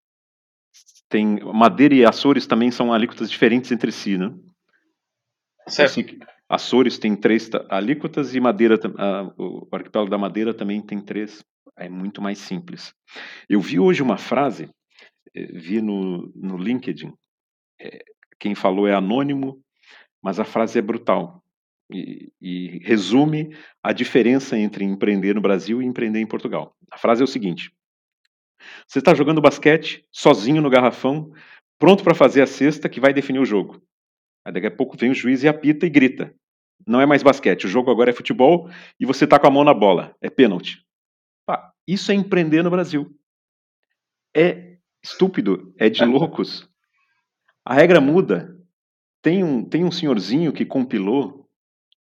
Tem 1.10 1.42
Madeira 1.42 1.94
e 1.94 2.06
Açores 2.06 2.48
também 2.48 2.72
são 2.72 2.94
alíquotas 2.94 3.30
diferentes 3.30 3.70
entre 3.70 3.92
si, 3.92 4.18
né? 4.18 4.34
Certo. 5.68 5.90
Assim, 5.90 6.20
Açores 6.48 6.98
tem 6.98 7.18
três 7.18 7.50
alíquotas 7.70 8.34
e 8.34 8.40
Madeira, 8.40 8.80
o 9.38 9.68
arquipélago 9.70 10.10
da 10.10 10.18
Madeira 10.18 10.54
também 10.54 10.82
tem 10.82 11.02
três. 11.02 11.44
É 11.78 11.90
muito 11.90 12.22
mais 12.22 12.38
simples. 12.38 12.94
Eu 13.50 13.60
vi 13.60 13.78
hoje 13.78 14.02
uma 14.02 14.18
frase, 14.18 14.70
eh, 15.36 15.52
vi 15.52 15.82
no, 15.82 16.32
no 16.34 16.58
LinkedIn, 16.58 17.12
é, 17.82 18.06
quem 18.40 18.56
falou 18.56 18.88
é 18.88 18.94
anônimo, 18.94 19.62
mas 20.24 20.40
a 20.40 20.46
frase 20.46 20.80
é 20.80 20.82
brutal 20.82 21.44
e, 21.92 22.32
e 22.42 22.80
resume 22.84 23.56
a 23.84 23.94
diferença 23.94 24.58
entre 24.58 24.84
empreender 24.84 25.36
no 25.36 25.42
Brasil 25.42 25.82
e 25.82 25.86
empreender 25.86 26.20
em 26.20 26.28
Portugal. 26.28 26.76
A 26.92 26.98
frase 26.98 27.22
é 27.22 27.24
o 27.24 27.28
seguinte: 27.28 27.72
você 28.88 29.00
está 29.00 29.14
jogando 29.14 29.42
basquete 29.42 30.06
sozinho 30.12 30.62
no 30.62 30.70
garrafão, 30.70 31.32
pronto 31.78 32.04
para 32.04 32.16
fazer 32.16 32.42
a 32.42 32.48
cesta 32.48 32.90
que 32.90 33.00
vai 33.00 33.14
definir 33.14 33.40
o 33.40 33.46
jogo. 33.46 33.82
Aí 34.46 34.54
daqui 34.54 34.68
a 34.68 34.72
pouco 34.72 34.98
vem 34.98 35.12
o 35.12 35.16
juiz 35.16 35.44
e 35.44 35.48
apita 35.48 35.86
e 35.86 35.90
grita. 35.90 36.34
Não 36.86 37.02
é 37.02 37.06
mais 37.06 37.24
basquete, 37.24 37.66
o 37.66 37.70
jogo 37.70 37.90
agora 37.90 38.12
é 38.12 38.14
futebol 38.14 38.70
e 39.00 39.06
você 39.06 39.24
está 39.26 39.40
com 39.40 39.48
a 39.48 39.52
mão 39.52 39.64
na 39.64 39.74
bola. 39.74 40.16
É 40.22 40.30
pênalti. 40.30 40.86
Isso 41.88 42.12
é 42.12 42.16
empreender 42.16 42.64
no 42.64 42.70
Brasil. 42.70 43.16
É 44.36 44.78
estúpido, 45.04 45.74
é 45.78 45.90
de 45.90 46.04
loucos. 46.04 46.68
A 47.64 47.74
regra 47.74 48.02
muda. 48.02 48.56
Tem 49.22 49.44
um, 49.44 49.64
tem 49.64 49.84
um 49.84 49.92
senhorzinho 49.92 50.54
que 50.54 50.66
compilou 50.66 51.45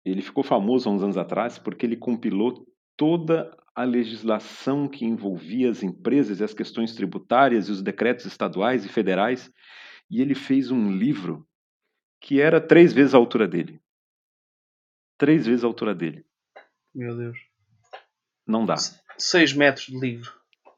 ele 0.09 0.21
ficou 0.21 0.43
famoso 0.43 0.89
há 0.89 0.91
uns 0.91 1.03
anos 1.03 1.17
atrás 1.17 1.57
porque 1.57 1.85
ele 1.85 1.97
compilou 1.97 2.65
toda 2.95 3.55
a 3.77 3.83
legislação 3.83 4.87
que 4.87 5.05
envolvia 5.05 5.69
as 5.69 5.83
empresas 5.83 6.39
e 6.39 6.43
as 6.43 6.53
questões 6.53 6.95
tributárias 6.95 7.69
e 7.69 7.71
os 7.71 7.83
decretos 7.83 8.25
estaduais 8.25 8.83
e 8.83 8.89
federais, 8.89 9.53
e 10.09 10.19
ele 10.19 10.33
fez 10.33 10.71
um 10.71 10.91
livro 10.91 11.47
que 12.19 12.41
era 12.41 12.59
três 12.59 12.91
vezes 12.91 13.13
a 13.13 13.19
altura 13.19 13.47
dele. 13.47 13.79
Três 15.15 15.45
vezes 15.45 15.63
a 15.63 15.67
altura 15.67 15.93
dele. 15.93 16.25
Meu 16.93 17.15
Deus. 17.15 17.37
Não 18.47 18.65
dá. 18.65 18.75
Seis 19.15 19.53
metros 19.53 19.85
de 19.85 19.99
livro. 19.99 20.31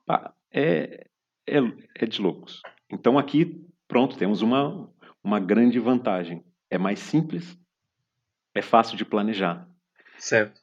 Ah, 0.06 0.34
é, 0.52 1.08
é, 1.48 1.60
é 1.96 2.06
de 2.06 2.22
loucos. 2.22 2.62
Então 2.92 3.18
aqui, 3.18 3.66
pronto, 3.88 4.18
temos 4.18 4.42
uma, 4.42 4.94
uma 5.24 5.40
grande 5.40 5.80
vantagem. 5.80 6.44
É 6.70 6.78
mais 6.78 7.00
simples, 7.00 7.58
é 8.56 8.62
fácil 8.62 8.98
de 8.98 9.06
planejar. 9.06 9.68
Certo. 10.18 10.60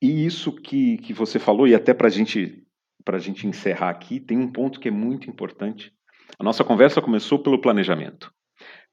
E 0.00 0.26
isso 0.26 0.52
que, 0.52 0.98
que 0.98 1.12
você 1.12 1.38
falou, 1.38 1.66
e 1.66 1.74
até 1.74 1.94
para 1.94 2.08
gente, 2.08 2.66
a 3.06 3.18
gente 3.18 3.46
encerrar 3.46 3.90
aqui, 3.90 4.18
tem 4.18 4.36
um 4.36 4.50
ponto 4.50 4.80
que 4.80 4.88
é 4.88 4.90
muito 4.90 5.30
importante. 5.30 5.92
A 6.38 6.44
nossa 6.44 6.64
conversa 6.64 7.00
começou 7.00 7.38
pelo 7.38 7.60
planejamento. 7.60 8.32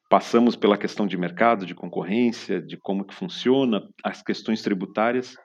Passamos 0.09 0.55
pela 0.55 0.77
questão 0.77 1.07
de 1.07 1.17
mercado, 1.17 1.65
de 1.65 1.75
concorrência, 1.75 2.61
de 2.61 2.77
como 2.77 3.05
que 3.05 3.13
funciona, 3.13 3.87
as 4.03 4.21
questões 4.21 4.61
tributárias. 4.61 5.35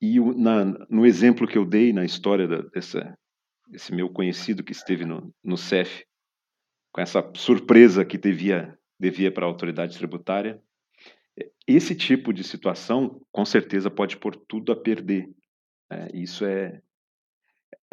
E 0.00 0.20
na, 0.20 0.64
no 0.90 1.06
exemplo 1.06 1.46
que 1.46 1.56
eu 1.56 1.64
dei 1.64 1.92
na 1.92 2.04
história 2.04 2.46
da, 2.46 2.62
dessa, 2.62 3.16
desse 3.68 3.94
meu 3.94 4.10
conhecido 4.10 4.64
que 4.64 4.72
esteve 4.72 5.04
no, 5.04 5.32
no 5.42 5.56
CEF, 5.56 6.04
com 6.92 7.00
essa 7.00 7.22
surpresa 7.34 8.04
que 8.04 8.16
devia, 8.16 8.76
devia 8.98 9.32
para 9.32 9.44
a 9.44 9.48
autoridade 9.48 9.96
tributária, 9.96 10.60
esse 11.66 11.94
tipo 11.94 12.32
de 12.32 12.42
situação, 12.42 13.20
com 13.32 13.44
certeza, 13.44 13.90
pode 13.90 14.16
pôr 14.16 14.36
tudo 14.36 14.72
a 14.72 14.76
perder. 14.76 15.28
É, 15.90 16.08
isso 16.14 16.44
é. 16.44 16.80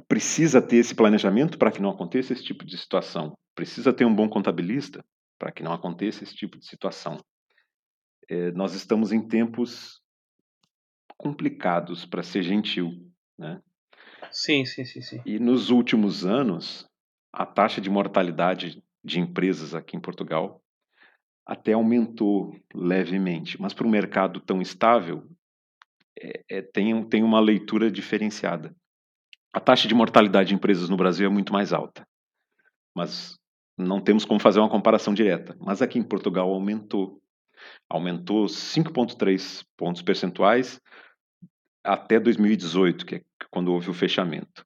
Precisa 0.08 0.62
ter 0.62 0.78
esse 0.78 0.94
planejamento 0.94 1.58
para 1.58 1.72
que 1.72 1.82
não 1.82 1.90
aconteça 1.90 2.34
esse 2.34 2.44
tipo 2.44 2.66
de 2.66 2.78
situação. 2.78 3.38
Precisa 3.56 3.94
ter 3.94 4.06
um 4.06 4.14
bom 4.14 4.30
contabilista 4.30 5.04
para 5.40 5.52
que 5.52 5.64
não 5.64 5.74
aconteça 5.74 6.24
esse 6.24 6.36
tipo 6.36 6.58
de 6.58 6.66
situação. 6.66 7.18
É, 8.30 8.52
nós 8.52 8.74
estamos 8.74 9.12
em 9.12 9.28
tempos 9.28 10.02
complicados, 11.18 12.06
para 12.06 12.24
ser 12.24 12.44
gentil. 12.44 12.92
Né? 13.38 13.62
Sim, 14.32 14.66
sim, 14.66 14.86
sim, 14.86 15.02
sim. 15.02 15.22
E 15.26 15.40
nos 15.40 15.70
últimos 15.70 16.26
anos, 16.26 16.88
a 17.32 17.46
taxa 17.46 17.82
de 17.82 17.90
mortalidade 17.90 18.84
de 19.04 19.20
empresas 19.20 19.74
aqui 19.74 19.98
em 19.98 20.02
Portugal 20.02 20.63
até 21.46 21.74
aumentou 21.74 22.56
levemente, 22.74 23.60
mas 23.62 23.74
para 23.74 23.86
um 23.86 23.90
mercado 23.90 24.40
tão 24.40 24.62
estável, 24.62 25.28
é, 26.20 26.44
é, 26.50 26.62
tem, 26.62 27.04
tem 27.08 27.24
uma 27.24 27.40
leitura 27.40 27.92
diferenciada. 27.92 28.76
A 29.52 29.60
taxa 29.60 29.88
de 29.88 29.94
mortalidade 29.94 30.50
de 30.50 30.56
empresas 30.56 30.90
no 30.90 30.98
Brasil 30.98 31.28
é 31.28 31.30
muito 31.30 31.54
mais 31.54 31.74
alta, 31.74 32.08
mas 32.96 33.38
não 33.78 34.00
temos 34.02 34.26
como 34.26 34.40
fazer 34.40 34.60
uma 34.60 34.70
comparação 34.70 35.14
direta. 35.14 35.56
Mas 35.60 35.82
aqui 35.82 36.00
em 36.00 36.04
Portugal 36.04 36.50
aumentou. 36.50 37.22
Aumentou 37.90 38.46
5,3 38.46 39.64
pontos 39.78 40.02
percentuais 40.02 40.82
até 41.84 42.20
2018, 42.20 43.06
que 43.06 43.16
é 43.16 43.22
quando 43.50 43.72
houve 43.72 43.90
o 43.90 43.94
fechamento. 43.94 44.66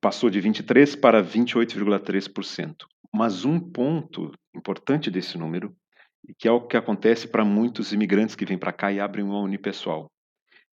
Passou 0.00 0.30
de 0.30 0.40
23% 0.40 1.00
para 1.00 1.22
28,3%. 1.22 2.86
Mas 3.12 3.44
um 3.44 3.58
ponto 3.58 4.32
importante 4.54 5.10
desse 5.10 5.38
número, 5.38 5.74
e 6.26 6.34
que 6.34 6.46
é 6.46 6.50
o 6.50 6.66
que 6.66 6.76
acontece 6.76 7.26
para 7.26 7.44
muitos 7.44 7.92
imigrantes 7.92 8.34
que 8.34 8.44
vêm 8.44 8.58
para 8.58 8.72
cá 8.72 8.92
e 8.92 9.00
abrem 9.00 9.24
uma 9.24 9.40
unipessoal. 9.40 10.10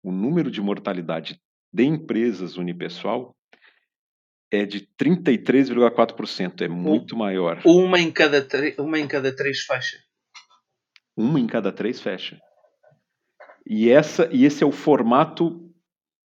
O 0.02 0.12
número 0.12 0.50
de 0.50 0.60
mortalidade 0.60 1.40
de 1.72 1.84
empresas 1.84 2.56
unipessoal 2.56 3.34
é 4.50 4.64
de 4.64 4.88
33,4%, 5.00 6.62
é 6.62 6.68
muito 6.68 7.14
um, 7.14 7.18
maior. 7.18 7.60
Uma 7.64 8.00
em, 8.00 8.10
cada 8.10 8.46
uma 8.78 8.98
em 8.98 9.06
cada 9.06 9.34
três 9.34 9.60
fecha. 9.60 9.98
Uma 11.16 11.38
em 11.38 11.46
cada 11.46 11.72
três 11.72 12.00
fecha. 12.00 12.40
E, 13.66 13.90
essa, 13.90 14.28
e 14.32 14.44
esse 14.46 14.64
é 14.64 14.66
o 14.66 14.72
formato 14.72 15.67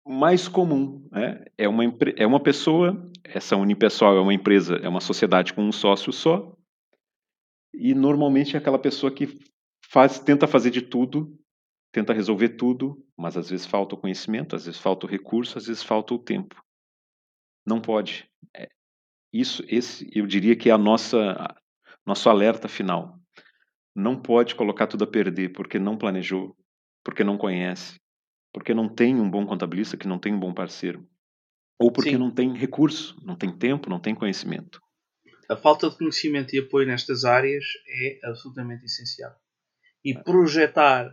mais 0.08 0.48
comum. 0.48 1.08
Né? 1.12 1.44
É, 1.58 1.68
uma, 1.68 1.84
é 2.16 2.26
uma 2.26 2.40
pessoa, 2.40 3.06
essa 3.24 3.56
unipessoal 3.56 4.18
é 4.18 4.22
uma 4.22 4.34
empresa, 4.34 4.78
é 4.78 4.88
uma 4.88 5.02
sociedade 5.02 5.54
com 5.54 5.64
um 5.64 5.72
sócio 5.72 6.14
só, 6.14 6.56
e 7.74 7.94
normalmente 7.94 8.56
é 8.56 8.60
aquela 8.60 8.80
pessoa 8.80 9.12
que 9.12 9.38
faz, 9.90 10.20
tenta 10.20 10.48
fazer 10.48 10.72
de 10.72 10.82
tudo, 10.82 11.38
tenta 11.92 12.14
resolver 12.14 12.50
tudo, 12.50 13.06
mas 13.18 13.38
às 13.38 13.50
vezes 13.50 13.66
falta 13.66 13.96
o 13.96 13.98
conhecimento, 13.98 14.56
às 14.56 14.66
vezes 14.66 14.80
falta 14.80 15.06
o 15.06 15.10
recurso, 15.10 15.58
às 15.58 15.68
vezes 15.68 15.84
falta 15.84 16.14
o 16.14 16.20
tempo. 16.20 16.64
Não 17.66 17.82
pode. 17.82 18.30
É, 18.56 18.70
isso, 19.32 19.64
esse, 19.68 20.10
eu 20.14 20.26
diria 20.26 20.56
que 20.56 20.70
é 20.70 20.74
a 20.74 20.78
nossa, 20.78 21.36
nosso 22.06 22.30
alerta 22.30 22.68
final. 22.68 23.20
Não 23.96 24.20
pode 24.20 24.56
colocar 24.56 24.88
tudo 24.88 25.04
a 25.04 25.08
perder 25.08 25.50
porque 25.50 25.78
não 25.78 25.98
planejou, 25.98 26.56
porque 27.04 27.24
não 27.24 27.38
conhece, 27.38 28.00
porque 28.58 28.74
não 28.74 28.90
tem 28.90 29.16
um 29.20 29.30
bom 29.30 29.46
contabilista, 29.46 29.96
que 29.96 30.08
não 30.08 30.18
tem 30.18 30.34
um 30.34 30.40
bom 30.40 30.52
parceiro, 30.52 31.08
ou 31.80 31.92
porque 31.92 32.12
Sim. 32.12 32.18
não 32.18 32.32
tem 32.32 32.54
recurso, 32.54 33.16
não 33.24 33.36
tem 33.36 33.56
tempo, 33.56 33.88
não 33.88 34.00
tem 34.00 34.16
conhecimento. 34.16 34.82
A 35.48 35.56
falta 35.56 35.90
de 35.90 35.96
conhecimento 35.96 36.56
e 36.56 36.60
apoio 36.60 36.88
nestas 36.88 37.24
áreas 37.24 37.64
é 37.88 38.20
absolutamente 38.24 38.84
essencial. 38.84 39.36
E 40.04 40.12
é. 40.12 40.24
projetar 40.24 41.10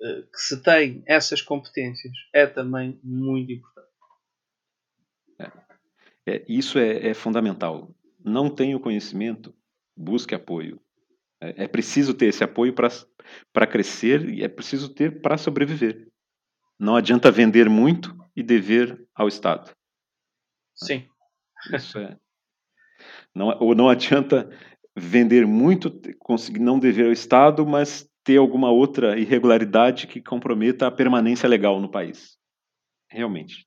que, 0.00 0.22
que 0.22 0.38
se 0.38 0.62
tem 0.62 1.02
essas 1.06 1.42
competências 1.42 2.12
é 2.32 2.46
também 2.46 3.00
muito 3.02 3.52
importante. 3.52 3.88
É. 5.40 5.52
É, 6.34 6.44
isso 6.48 6.78
é, 6.78 7.08
é 7.08 7.14
fundamental. 7.14 7.92
Não 8.24 8.48
tem 8.48 8.76
o 8.76 8.80
conhecimento, 8.80 9.52
busque 9.96 10.34
apoio. 10.36 10.80
É, 11.40 11.64
é 11.64 11.68
preciso 11.68 12.14
ter 12.14 12.26
esse 12.26 12.44
apoio 12.44 12.72
para 12.72 13.66
crescer 13.66 14.28
e 14.28 14.44
é 14.44 14.48
preciso 14.48 14.88
ter 14.88 15.20
para 15.20 15.36
sobreviver. 15.36 16.07
Não 16.78 16.94
adianta 16.94 17.30
vender 17.30 17.68
muito 17.68 18.16
e 18.36 18.42
dever 18.42 19.04
ao 19.14 19.26
Estado. 19.26 19.74
Sim. 20.76 21.08
Isso 21.72 21.98
é. 21.98 22.16
Não, 23.34 23.56
ou 23.60 23.74
não 23.74 23.88
adianta 23.88 24.48
vender 24.96 25.46
muito, 25.46 25.90
conseguir 26.18 26.60
não 26.60 26.78
dever 26.78 27.06
ao 27.06 27.12
Estado, 27.12 27.66
mas 27.66 28.08
ter 28.24 28.36
alguma 28.36 28.70
outra 28.70 29.18
irregularidade 29.18 30.06
que 30.06 30.20
comprometa 30.20 30.86
a 30.86 30.90
permanência 30.90 31.48
legal 31.48 31.80
no 31.80 31.90
país. 31.90 32.36
Realmente. 33.10 33.66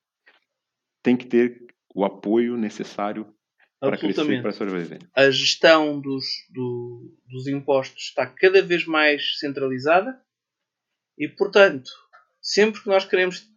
Tem 1.04 1.18
que 1.18 1.26
ter 1.26 1.66
o 1.94 2.06
apoio 2.06 2.56
necessário 2.56 3.34
para 3.80 3.98
crescer, 3.98 4.42
para 4.42 4.52
sobreviver. 4.52 5.10
A 5.16 5.32
gestão 5.32 6.00
dos, 6.00 6.26
do, 6.52 7.18
dos 7.28 7.48
impostos 7.48 8.04
está 8.04 8.28
cada 8.28 8.62
vez 8.62 8.86
mais 8.86 9.40
centralizada 9.40 10.22
e, 11.18 11.28
portanto, 11.28 11.90
sempre 12.42 12.82
que 12.82 12.88
nós 12.88 13.06
queremos 13.06 13.48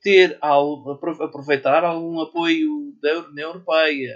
ter 0.00 0.38
aproveitar 0.40 1.84
algum 1.84 2.20
apoio 2.20 2.96
da 3.00 3.20
União 3.28 3.50
Europeia, 3.50 4.14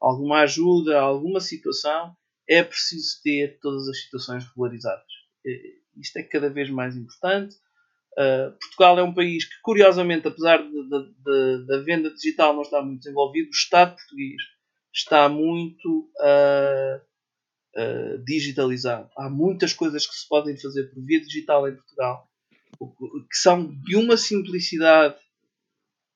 alguma 0.00 0.40
ajuda, 0.40 1.00
alguma 1.00 1.40
situação, 1.40 2.14
é 2.48 2.62
preciso 2.62 3.20
ter 3.22 3.58
todas 3.60 3.88
as 3.88 4.02
situações 4.02 4.44
regularizadas. 4.44 5.04
Isto 5.96 6.18
é 6.18 6.22
cada 6.22 6.48
vez 6.48 6.70
mais 6.70 6.96
importante. 6.96 7.56
Uh, 8.18 8.56
Portugal 8.58 8.98
é 8.98 9.02
um 9.02 9.12
país 9.12 9.44
que, 9.44 9.60
curiosamente, 9.62 10.26
apesar 10.26 10.58
da 10.58 11.78
venda 11.82 12.10
digital 12.14 12.54
não 12.54 12.62
estar 12.62 12.82
muito 12.82 13.00
desenvolvido, 13.00 13.48
o 13.48 13.54
Estado 13.54 13.94
português 13.94 14.42
está 14.94 15.28
muito 15.28 16.10
uh, 16.20 17.00
uh, 17.76 18.24
digitalizado. 18.24 19.10
Há 19.18 19.28
muitas 19.28 19.74
coisas 19.74 20.06
que 20.06 20.14
se 20.14 20.26
podem 20.26 20.56
fazer 20.56 20.84
por 20.84 21.04
via 21.04 21.20
digital 21.20 21.68
em 21.68 21.74
Portugal 21.74 22.26
que 22.78 23.36
são 23.36 23.66
de 23.66 23.96
uma 23.96 24.16
simplicidade 24.16 25.16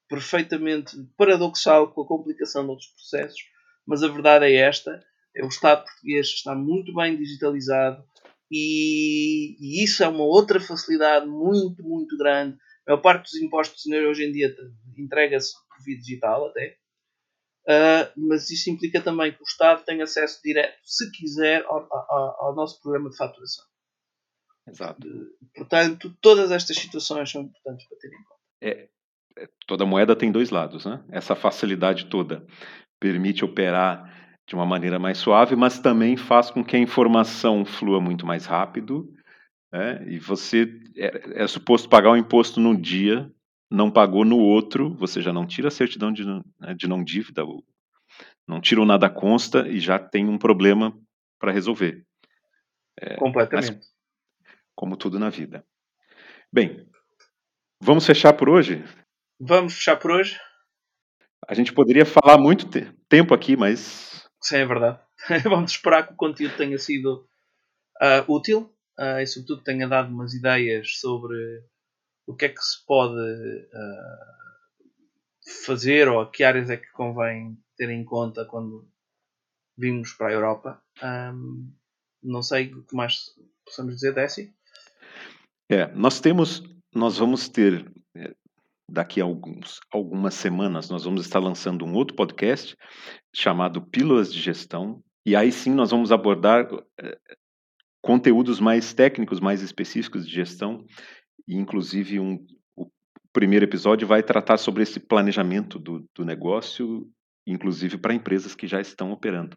perfeitamente 0.08 0.96
paradoxal 1.16 1.92
com 1.92 2.02
a 2.02 2.06
complicação 2.06 2.64
de 2.64 2.70
outros 2.70 2.88
processos, 2.88 3.40
mas 3.86 4.02
a 4.02 4.08
verdade 4.08 4.46
é 4.46 4.54
esta: 4.54 5.02
é 5.34 5.44
o 5.44 5.48
Estado 5.48 5.84
português 5.84 6.26
está 6.26 6.54
muito 6.54 6.94
bem 6.94 7.16
digitalizado 7.16 8.04
e, 8.50 9.56
e 9.60 9.84
isso 9.84 10.02
é 10.02 10.08
uma 10.08 10.24
outra 10.24 10.58
facilidade 10.58 11.26
muito, 11.26 11.82
muito 11.82 12.16
grande. 12.16 12.58
A 12.86 12.92
maior 12.92 13.02
parte 13.02 13.30
dos 13.30 13.40
impostos 13.40 13.86
hoje 13.86 14.24
em 14.24 14.32
dia 14.32 14.54
entrega-se 14.98 15.52
por 15.54 15.84
via 15.84 15.96
digital 15.96 16.48
até. 16.48 16.76
Uh, 17.68 18.26
mas 18.28 18.50
isso 18.50 18.70
implica 18.70 19.00
também 19.00 19.32
que 19.32 19.40
o 19.40 19.44
Estado 19.44 19.84
tenha 19.84 20.02
acesso 20.02 20.40
direto, 20.42 20.78
se 20.82 21.10
quiser, 21.12 21.62
ao, 21.66 21.86
ao, 21.92 22.46
ao 22.46 22.54
nosso 22.56 22.80
programa 22.80 23.10
de 23.10 23.16
faturação. 23.16 23.64
Exato. 24.70 25.06
Portanto, 25.54 26.16
todas 26.20 26.50
estas 26.50 26.76
situações 26.76 27.30
são 27.30 27.42
importantes 27.42 27.86
para 27.86 27.98
ter 27.98 28.08
em 28.08 28.22
conta. 28.22 28.40
É, 28.62 28.88
é, 29.38 29.48
toda 29.66 29.86
moeda 29.86 30.14
tem 30.14 30.30
dois 30.30 30.50
lados, 30.50 30.84
né? 30.84 31.02
Essa 31.10 31.34
facilidade 31.34 32.06
toda 32.06 32.46
permite 33.00 33.44
operar 33.44 34.38
de 34.46 34.54
uma 34.54 34.66
maneira 34.66 34.98
mais 34.98 35.18
suave, 35.18 35.56
mas 35.56 35.78
também 35.78 36.16
faz 36.16 36.50
com 36.50 36.64
que 36.64 36.76
a 36.76 36.78
informação 36.78 37.64
flua 37.64 38.00
muito 38.00 38.26
mais 38.26 38.46
rápido. 38.46 39.12
Né? 39.72 40.04
E 40.08 40.18
você 40.18 40.80
é, 40.96 41.42
é 41.44 41.46
suposto 41.46 41.88
pagar 41.88 42.10
o 42.10 42.14
um 42.14 42.16
imposto 42.16 42.60
num 42.60 42.78
dia, 42.78 43.30
não 43.70 43.90
pagou 43.90 44.24
no 44.24 44.38
outro, 44.38 44.92
você 44.94 45.22
já 45.22 45.32
não 45.32 45.46
tira 45.46 45.68
a 45.68 45.70
certidão 45.70 46.12
de, 46.12 46.24
né, 46.26 46.74
de 46.76 46.88
não 46.88 47.04
dívida, 47.04 47.42
não 48.46 48.60
tira 48.60 48.82
o 48.82 48.86
nada 48.86 49.08
consta 49.08 49.68
e 49.68 49.78
já 49.78 49.98
tem 49.98 50.28
um 50.28 50.36
problema 50.36 50.92
para 51.38 51.52
resolver. 51.52 52.04
É, 53.00 53.14
Completamente. 53.14 53.76
Mas, 53.76 53.89
como 54.80 54.96
tudo 54.96 55.18
na 55.18 55.28
vida. 55.28 55.62
Bem, 56.50 56.88
vamos 57.82 58.06
fechar 58.06 58.32
por 58.32 58.48
hoje? 58.48 58.82
Vamos 59.38 59.74
fechar 59.74 59.96
por 59.96 60.10
hoje. 60.10 60.40
A 61.46 61.52
gente 61.52 61.70
poderia 61.70 62.06
falar 62.06 62.38
muito 62.38 62.66
te 62.66 62.90
tempo 63.06 63.34
aqui, 63.34 63.58
mas. 63.58 64.26
Sim, 64.40 64.56
é 64.56 64.64
verdade. 64.64 64.98
vamos 65.44 65.72
esperar 65.72 66.06
que 66.06 66.14
o 66.14 66.16
conteúdo 66.16 66.56
tenha 66.56 66.78
sido 66.78 67.28
uh, 68.00 68.32
útil 68.32 68.74
uh, 68.98 69.20
e, 69.20 69.26
sobretudo, 69.26 69.62
tenha 69.62 69.86
dado 69.86 70.08
umas 70.08 70.32
ideias 70.32 70.98
sobre 70.98 71.36
o 72.26 72.34
que 72.34 72.46
é 72.46 72.48
que 72.48 72.62
se 72.62 72.82
pode 72.86 73.20
uh, 73.20 74.86
fazer 75.66 76.08
ou 76.08 76.22
a 76.22 76.30
que 76.30 76.42
áreas 76.42 76.70
é 76.70 76.78
que 76.78 76.90
convém 76.92 77.54
ter 77.76 77.90
em 77.90 78.02
conta 78.02 78.46
quando 78.46 78.90
vimos 79.76 80.14
para 80.14 80.28
a 80.28 80.32
Europa. 80.32 80.82
Um, 81.02 81.70
não 82.22 82.42
sei 82.42 82.72
o 82.72 82.82
que 82.82 82.96
mais 82.96 83.26
possamos 83.62 83.96
dizer, 83.96 84.14
Décio. 84.14 84.50
É, 85.70 85.86
nós 85.94 86.20
temos, 86.20 86.64
nós 86.92 87.16
vamos 87.16 87.48
ter 87.48 87.88
é, 88.16 88.34
daqui 88.88 89.20
a 89.20 89.24
alguns, 89.24 89.78
algumas 89.92 90.34
semanas, 90.34 90.90
nós 90.90 91.04
vamos 91.04 91.24
estar 91.24 91.38
lançando 91.38 91.84
um 91.84 91.94
outro 91.94 92.16
podcast 92.16 92.76
chamado 93.32 93.80
Pílulas 93.80 94.34
de 94.34 94.40
Gestão, 94.40 95.00
e 95.24 95.36
aí 95.36 95.52
sim 95.52 95.72
nós 95.72 95.92
vamos 95.92 96.10
abordar 96.10 96.66
é, 97.00 97.16
conteúdos 98.02 98.58
mais 98.58 98.92
técnicos, 98.92 99.38
mais 99.38 99.62
específicos 99.62 100.26
de 100.26 100.34
gestão, 100.34 100.84
e 101.46 101.54
inclusive 101.54 102.18
um, 102.18 102.44
o 102.74 102.90
primeiro 103.32 103.64
episódio 103.64 104.08
vai 104.08 104.24
tratar 104.24 104.56
sobre 104.56 104.82
esse 104.82 104.98
planejamento 104.98 105.78
do, 105.78 106.04
do 106.12 106.24
negócio, 106.24 107.08
inclusive 107.46 107.96
para 107.96 108.12
empresas 108.12 108.56
que 108.56 108.66
já 108.66 108.80
estão 108.80 109.12
operando. 109.12 109.56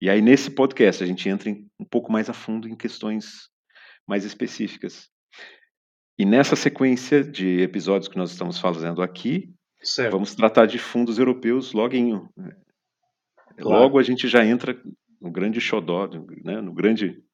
E 0.00 0.08
aí 0.08 0.22
nesse 0.22 0.48
podcast 0.48 1.02
a 1.02 1.06
gente 1.08 1.28
entra 1.28 1.50
um 1.50 1.84
pouco 1.90 2.12
mais 2.12 2.30
a 2.30 2.32
fundo 2.32 2.68
em 2.68 2.76
questões 2.76 3.48
mais 4.06 4.24
específicas. 4.24 5.10
E 6.20 6.26
nessa 6.26 6.54
sequência 6.54 7.24
de 7.24 7.62
episódios 7.62 8.06
que 8.06 8.18
nós 8.18 8.30
estamos 8.30 8.58
fazendo 8.58 9.00
aqui, 9.00 9.54
certo. 9.82 10.12
vamos 10.12 10.34
tratar 10.34 10.66
de 10.66 10.78
fundos 10.78 11.18
europeus 11.18 11.72
loguinho. 11.72 12.28
Claro. 13.56 13.70
Logo 13.80 13.98
a 13.98 14.02
gente 14.02 14.28
já 14.28 14.44
entra 14.44 14.78
no 15.18 15.32
grande 15.32 15.62
xodó, 15.62 16.06
né, 16.44 16.60
no 16.60 16.74
grande, 16.74 17.24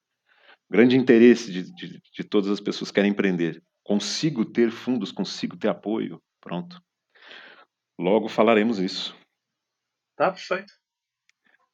grande 0.70 0.96
interesse 0.96 1.50
de, 1.50 1.74
de, 1.74 2.00
de 2.00 2.22
todas 2.22 2.48
as 2.48 2.60
pessoas 2.60 2.92
que 2.92 2.94
querem 2.94 3.10
empreender. 3.10 3.60
Consigo 3.82 4.44
ter 4.44 4.70
fundos, 4.70 5.10
consigo 5.10 5.56
ter 5.56 5.66
apoio, 5.66 6.22
pronto. 6.40 6.80
Logo 7.98 8.28
falaremos 8.28 8.78
isso. 8.78 9.16
Tá 10.14 10.30
perfeito. 10.30 10.72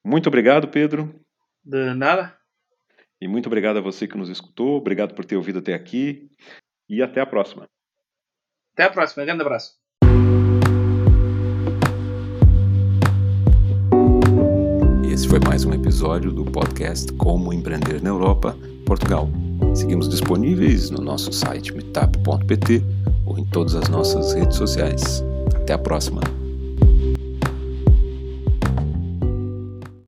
Muito 0.02 0.28
obrigado, 0.28 0.66
Pedro. 0.66 1.22
De 1.62 1.92
nada. 1.92 2.34
E 3.20 3.28
muito 3.28 3.48
obrigado 3.48 3.76
a 3.76 3.82
você 3.82 4.08
que 4.08 4.16
nos 4.16 4.30
escutou. 4.30 4.78
Obrigado 4.78 5.14
por 5.14 5.26
ter 5.26 5.36
ouvido 5.36 5.58
até 5.58 5.74
aqui 5.74 6.30
e 6.92 7.02
até 7.02 7.22
a 7.22 7.26
próxima. 7.26 7.66
Até 8.74 8.84
a 8.84 8.90
próxima. 8.90 9.22
Um 9.22 9.26
grande 9.26 9.40
abraço. 9.40 9.72
Esse 15.10 15.26
foi 15.26 15.40
mais 15.40 15.64
um 15.64 15.72
episódio 15.72 16.30
do 16.30 16.44
podcast 16.44 17.10
Como 17.14 17.50
Empreender 17.50 18.02
na 18.02 18.10
Europa, 18.10 18.54
Portugal. 18.84 19.26
Seguimos 19.74 20.06
disponíveis 20.06 20.90
no 20.90 21.02
nosso 21.02 21.32
site 21.32 21.72
meetup.pt 21.72 22.82
ou 23.24 23.38
em 23.38 23.44
todas 23.46 23.74
as 23.74 23.88
nossas 23.88 24.34
redes 24.34 24.58
sociais. 24.58 25.24
Até 25.56 25.72
a 25.72 25.78
próxima. 25.78 26.20